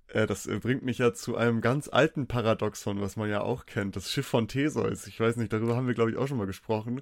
Äh, 0.08 0.26
das 0.26 0.48
äh, 0.48 0.60
bringt 0.60 0.84
mich 0.84 0.98
ja 0.98 1.13
zu 1.13 1.36
einem 1.36 1.62
ganz 1.62 1.88
alten 1.88 2.28
Paradoxon, 2.28 3.00
was 3.00 3.15
man 3.15 3.30
ja 3.30 3.41
auch 3.41 3.67
kennt. 3.67 3.95
Das 3.95 4.12
Schiff 4.12 4.26
von 4.26 4.48
Theseus. 4.48 5.06
Ich 5.06 5.19
weiß 5.19 5.36
nicht, 5.36 5.54
darüber 5.54 5.76
haben 5.76 5.88
wir, 5.88 5.93
glaube 5.93 6.10
ich, 6.10 6.17
auch 6.17 6.28
schon 6.28 6.38
mal 6.38 6.48
gesprochen. 6.48 7.02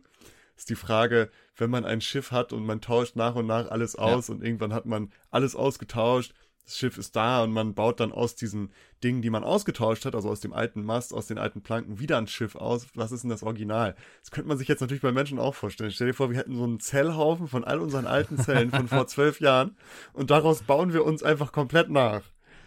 Ist 0.58 0.69
die 0.69 0.76
Frage, 0.76 1.30
wenn 1.56 1.69
man 1.69 1.86
ein 1.86 2.02
Schiff 2.02 2.32
hat 2.32 2.52
und 2.52 2.65
man 2.65 2.82
tauscht 2.82 3.15
nach 3.15 3.36
und 3.36 3.48
nach 3.48 3.72
alles 3.72 3.96
aus 3.96 4.28
ja. 4.28 4.34
und 4.34 4.43
irgendwann 4.43 4.74
hat 4.74 4.86
man 4.86 5.12
alles 5.32 5.56
ausgetauscht, 5.56 6.34
das 6.65 6.78
Schiff 6.78 6.97
ist 6.97 7.15
da 7.15 7.43
und 7.43 7.52
man 7.52 7.73
baut 7.73 7.99
dann 7.99 8.12
aus 8.12 8.36
diesen 8.36 8.71
Dingen, 9.04 9.21
die 9.21 9.30
man 9.30 9.43
ausgetauscht 9.43 10.06
hat, 10.06 10.15
also 10.15 10.30
aus 10.30 10.39
dem 10.39 10.54
alten 10.54 10.84
Mast, 10.84 11.13
aus 11.13 11.28
den 11.28 11.38
alten 11.38 11.62
Planken, 11.62 11.99
wieder 11.99 12.17
ein 12.17 12.28
Schiff 12.28 12.56
aus. 12.56 12.88
Was 12.95 13.12
ist 13.12 13.23
denn 13.23 13.30
das 13.30 13.43
Original? 13.43 13.95
Das 14.21 14.32
könnte 14.32 14.47
man 14.47 14.58
sich 14.58 14.69
jetzt 14.69 14.80
natürlich 14.80 15.02
bei 15.02 15.12
Menschen 15.12 15.39
auch 15.39 15.56
vorstellen. 15.56 15.91
Stell 15.91 16.08
dir 16.08 16.13
vor, 16.13 16.30
wir 16.30 16.38
hätten 16.38 16.56
so 16.56 16.63
einen 16.63 16.80
Zellhaufen 16.80 17.47
von 17.47 17.65
all 17.65 17.80
unseren 17.80 18.08
alten 18.08 18.38
Zellen 18.38 18.71
von 18.71 18.88
vor 18.88 19.08
zwölf 19.08 19.41
Jahren 19.41 19.76
und 20.13 20.32
daraus 20.32 20.63
bauen 20.63 20.93
wir 20.93 21.04
uns 21.04 21.21
einfach 21.21 21.52
komplett 21.52 21.89
nach. 21.89 22.21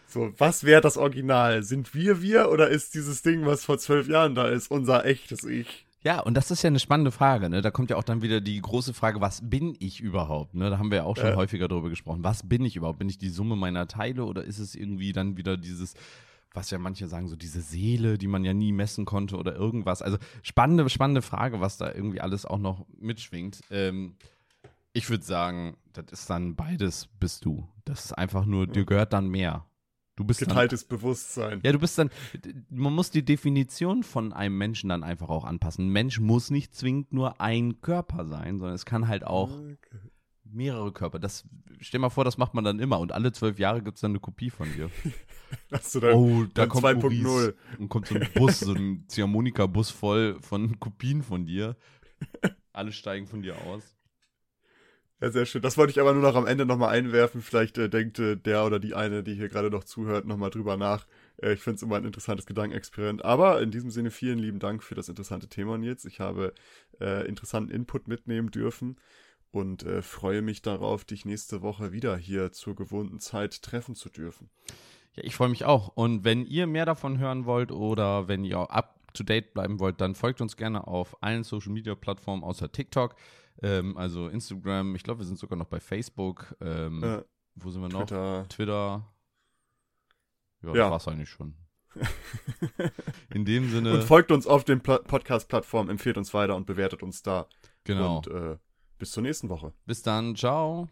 So, 0.09 0.33
was 0.39 0.65
wäre 0.65 0.83
das 0.83 0.99
Original? 0.99 1.63
Sind 1.63 1.95
wir 1.95 2.23
wir 2.23 2.51
oder 2.51 2.69
ist 2.69 2.95
dieses 2.95 3.23
Ding, 3.23 3.45
was 3.47 3.65
vor 3.65 3.79
zwölf 3.79 4.09
Jahren 4.09 4.35
da 4.35 4.47
ist, 4.47 4.71
unser 4.71 5.05
echtes 5.05 5.43
Ich? 5.45 5.87
Ja, 6.03 6.21
und 6.21 6.35
das 6.35 6.51
ist 6.51 6.63
ja 6.63 6.69
eine 6.69 6.79
spannende 6.79 7.11
Frage. 7.11 7.51
Ne? 7.51 7.63
Da 7.63 7.71
kommt 7.71 7.91
ja 7.91 7.97
auch 7.97 8.05
dann 8.05 8.23
wieder 8.23 8.41
die 8.41 8.61
große 8.61 8.95
Frage, 8.95 9.21
was 9.21 9.49
bin 9.49 9.77
ich 9.81 10.01
überhaupt? 10.01 10.55
Ne? 10.55 10.71
Da 10.71 10.79
haben 10.79 10.91
wir 10.91 10.99
ja 10.99 11.05
auch 11.05 11.17
schon 11.17 11.31
ja. 11.31 11.37
häufiger 11.37 11.69
darüber 11.69 11.91
gesprochen. 11.91 12.23
Was 12.23 12.49
bin 12.49 12.65
ich 12.65 12.77
überhaupt? 12.77 12.99
Bin 12.99 13.09
ich 13.09 13.19
die 13.19 13.29
Summe 13.29 13.57
meiner 13.57 13.89
Teile 13.89 14.25
oder 14.25 14.45
ist 14.45 14.59
es 14.59 14.75
irgendwie 14.75 15.13
dann 15.13 15.37
wieder 15.37 15.57
dieses, 15.57 15.95
was 16.53 16.71
ja 16.71 16.79
manche 16.79 17.09
sagen, 17.09 17.29
so 17.29 17.37
diese 17.37 17.61
Seele, 17.61 18.19
die 18.19 18.29
man 18.29 18.45
ja 18.45 18.55
nie 18.55 18.73
messen 18.73 19.05
konnte 19.05 19.37
oder 19.37 19.57
irgendwas? 19.57 20.01
Also 20.01 20.19
spannende, 20.43 20.89
spannende 20.91 21.23
Frage, 21.23 21.61
was 21.61 21.77
da 21.77 21.93
irgendwie 21.93 22.21
alles 22.21 22.47
auch 22.47 22.59
noch 22.59 22.87
mitschwingt. 22.99 23.61
Ähm, 23.71 24.17
ich 24.93 25.11
würde 25.11 25.25
sagen, 25.25 25.77
das 25.93 26.07
ist 26.11 26.31
dann 26.31 26.57
beides 26.57 27.09
bist 27.19 27.45
du. 27.45 27.69
Das 27.85 28.07
ist 28.07 28.13
einfach 28.13 28.47
nur, 28.47 28.67
dir 28.67 28.85
gehört 28.85 29.13
dann 29.13 29.29
mehr. 29.29 29.67
Du 30.17 30.25
bist 30.25 30.41
geteiltes 30.41 30.89
dann, 30.89 30.99
Bewusstsein. 30.99 31.61
Ja, 31.63 31.73
du 31.73 31.79
bist 31.79 31.99
dann, 31.99 32.11
man 32.71 32.95
muss 32.95 33.11
die 33.11 33.25
Definition 33.25 34.03
von 34.03 34.33
einem 34.33 34.57
Menschen 34.57 34.89
dann 34.89 35.05
einfach 35.05 35.29
auch 35.29 35.45
anpassen. 35.45 35.87
Ein 35.87 35.93
Mensch 35.93 36.21
muss 36.21 36.51
nicht 36.51 36.75
zwingend 36.75 37.13
nur 37.13 37.41
ein 37.41 37.83
Körper 37.83 38.25
sein, 38.25 38.59
sondern 38.59 38.75
es 38.75 38.87
kann 38.87 39.09
halt 39.09 39.25
auch 39.25 39.51
okay. 39.51 39.99
mehrere 40.45 40.91
Körper. 40.91 41.19
Das, 41.19 41.45
stell 41.81 42.01
mal 42.01 42.09
vor, 42.09 42.25
das 42.25 42.39
macht 42.39 42.55
man 42.55 42.65
dann 42.65 42.81
immer 42.81 42.99
und 42.99 43.13
alle 43.13 43.31
zwölf 43.33 43.59
Jahre 43.59 43.83
gibt 43.83 43.97
es 43.97 44.01
dann 44.01 44.13
eine 44.13 44.21
Kopie 44.21 44.49
von 44.49 44.73
dir. 44.73 44.91
Hast 45.71 45.95
du 45.95 46.01
dann, 46.01 46.15
oh, 46.15 46.45
da 46.45 46.63
dann 46.67 46.71
kommt 46.71 46.87
2.0. 46.87 47.55
Und 47.79 47.89
kommt 47.91 48.07
so 48.07 48.15
ein 48.15 48.27
Bus, 48.35 48.61
so 48.61 48.73
ein 48.73 49.05
Ziehharmonika-Bus 49.09 49.91
voll 49.91 50.39
von 50.41 50.81
Kopien 50.81 51.23
von 51.23 51.45
dir. 51.45 51.77
Alle 52.73 52.93
steigen 52.93 53.27
von 53.27 53.43
dir 53.43 53.61
aus. 53.67 53.96
Ja, 55.21 55.31
sehr 55.31 55.47
schön. 55.47 55.63
Das 55.63 55.79
wollte 55.79 55.93
ich 55.93 56.01
aber 56.01 56.13
nur 56.13 56.23
noch 56.23 56.37
am 56.37 56.47
Ende 56.47 56.67
nochmal 56.67 56.91
einwerfen. 56.91 57.41
Vielleicht 57.41 57.79
äh, 57.79 57.89
denkt 57.89 58.19
äh, 58.19 58.37
der 58.37 58.67
oder 58.67 58.79
die 58.79 58.95
eine, 58.95 59.23
die 59.23 59.35
hier 59.35 59.49
gerade 59.49 59.71
noch 59.71 59.85
zuhört, 59.85 60.27
nochmal 60.27 60.51
drüber 60.51 60.77
nach. 60.77 61.07
Äh, 61.41 61.55
ich 61.55 61.61
finde 61.61 61.77
es 61.77 61.83
immer 61.83 61.97
ein 61.97 62.05
interessantes 62.05 62.45
Gedankenexperiment. 62.45 63.25
Aber 63.25 63.63
in 63.63 63.71
diesem 63.71 63.91
Sinne 63.91 64.11
vielen 64.11 64.39
lieben 64.39 64.59
Dank 64.59 64.83
für 64.83 64.95
das 64.95 65.09
interessante 65.09 65.49
Thema, 65.49 65.79
Nils. 65.79 66.05
Ich 66.05 66.21
habe 66.21 66.53
äh, 67.01 67.27
interessanten 67.27 67.71
Input 67.71 68.09
mitnehmen 68.09 68.51
dürfen 68.51 68.97
und 69.53 69.85
äh, 69.85 70.03
freue 70.03 70.43
mich 70.43 70.61
darauf, 70.61 71.07
dich 71.07 71.25
nächste 71.25 71.63
Woche 71.63 71.93
wieder 71.93 72.19
hier 72.19 72.53
zur 72.53 72.77
gewohnten 72.77 73.19
Zeit 73.19 73.63
treffen 73.63 73.95
zu 73.95 74.11
dürfen. 74.11 74.51
Ja, 75.15 75.25
ich 75.25 75.35
freue 75.35 75.49
mich 75.49 75.65
auch. 75.65 75.89
Und 75.89 76.25
wenn 76.25 76.45
ihr 76.45 76.67
mehr 76.67 76.85
davon 76.85 77.19
hören 77.19 77.47
wollt 77.47 77.73
oder 77.73 78.29
wenn 78.29 78.45
ihr 78.45 78.59
up 78.71 79.01
to 79.15 79.25
date 79.25 79.55
bleiben 79.55 79.81
wollt, 79.81 79.99
dann 80.03 80.15
folgt 80.15 80.43
uns 80.43 80.59
gerne 80.59 80.87
auf 80.87 81.23
allen 81.23 81.43
Social 81.43 81.73
Media 81.73 81.95
Plattformen 81.95 82.45
außer 82.45 82.71
TikTok. 82.71 83.17
Ähm, 83.63 83.97
also 83.97 84.29
Instagram, 84.29 84.95
ich 84.95 85.03
glaube, 85.03 85.21
wir 85.21 85.27
sind 85.27 85.39
sogar 85.39 85.59
noch 85.59 85.67
bei 85.67 85.81
Facebook. 85.81 86.55
Ähm, 86.61 87.03
äh, 87.03 87.23
wo 87.55 87.71
sind 87.71 87.83
wir 87.83 87.89
noch? 87.89 88.07
Twitter. 88.07 88.47
Twitter. 88.49 89.15
Ja, 90.63 90.69
das 90.69 90.77
ja. 90.77 90.91
war's 90.91 91.09
eigentlich 91.09 91.31
schon. 91.31 91.55
In 93.35 93.45
dem 93.45 93.71
Sinne. 93.71 93.95
Und 93.95 94.05
folgt 94.05 94.31
uns 94.31 94.47
auf 94.47 94.65
den 94.65 94.81
Podcast-Plattformen, 94.81 95.91
empfehlt 95.91 96.19
uns 96.19 96.35
weiter 96.35 96.57
und 96.57 96.67
bewertet 96.67 97.03
uns 97.03 97.23
da. 97.23 97.49
Genau. 97.85 98.19
Und 98.19 98.29
äh, 98.29 98.57
bis 98.99 99.13
zur 99.13 99.23
nächsten 99.23 99.49
Woche. 99.49 99.73
Bis 99.87 100.03
dann. 100.03 100.37
Ciao. 100.37 100.89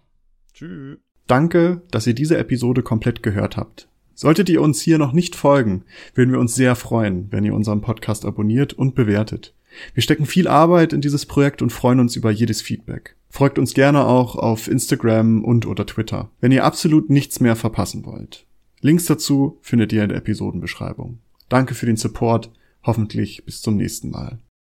Tschüss. 0.53 0.99
Danke, 1.27 1.83
dass 1.91 2.07
ihr 2.07 2.15
diese 2.15 2.37
Episode 2.39 2.83
komplett 2.83 3.23
gehört 3.23 3.57
habt. 3.57 3.89
Solltet 4.15 4.49
ihr 4.49 4.63
uns 4.63 4.81
hier 4.81 4.99
noch 4.99 5.13
nicht 5.13 5.35
folgen, 5.35 5.85
würden 6.15 6.33
wir 6.33 6.39
uns 6.39 6.55
sehr 6.55 6.77
freuen, 6.77 7.33
wenn 7.33 7.45
ihr 7.45 7.55
unseren 7.55 7.81
Podcast 7.81 8.25
abonniert 8.25 8.73
und 8.73 8.95
bewertet. 8.95 9.55
Wir 9.95 10.03
stecken 10.03 10.27
viel 10.27 10.49
Arbeit 10.49 10.93
in 10.93 11.01
dieses 11.01 11.27
Projekt 11.27 11.63
und 11.63 11.71
freuen 11.71 12.01
uns 12.01 12.17
über 12.17 12.31
jedes 12.31 12.63
Feedback. 12.63 13.17
Folgt 13.29 13.59
uns 13.59 13.75
gerne 13.75 14.07
auch 14.07 14.37
auf 14.37 14.69
Instagram 14.69 15.43
und 15.45 15.67
oder 15.67 15.87
Twitter, 15.87 16.31
wenn 16.41 16.53
ihr 16.53 16.65
absolut 16.65 17.11
nichts 17.11 17.41
mehr 17.41 17.57
verpassen 17.57 18.05
wollt. 18.07 18.47
Links 18.81 19.07
dazu 19.07 19.59
findet 19.63 19.93
ihr 19.93 20.03
in 20.03 20.11
der 20.11 20.19
Episodenbeschreibung. 20.19 21.19
Danke 21.49 21.75
für 21.75 21.87
den 21.87 21.97
Support, 21.97 22.53
hoffentlich 22.83 23.45
bis 23.45 23.61
zum 23.61 23.77
nächsten 23.77 24.11
Mal. 24.11 24.39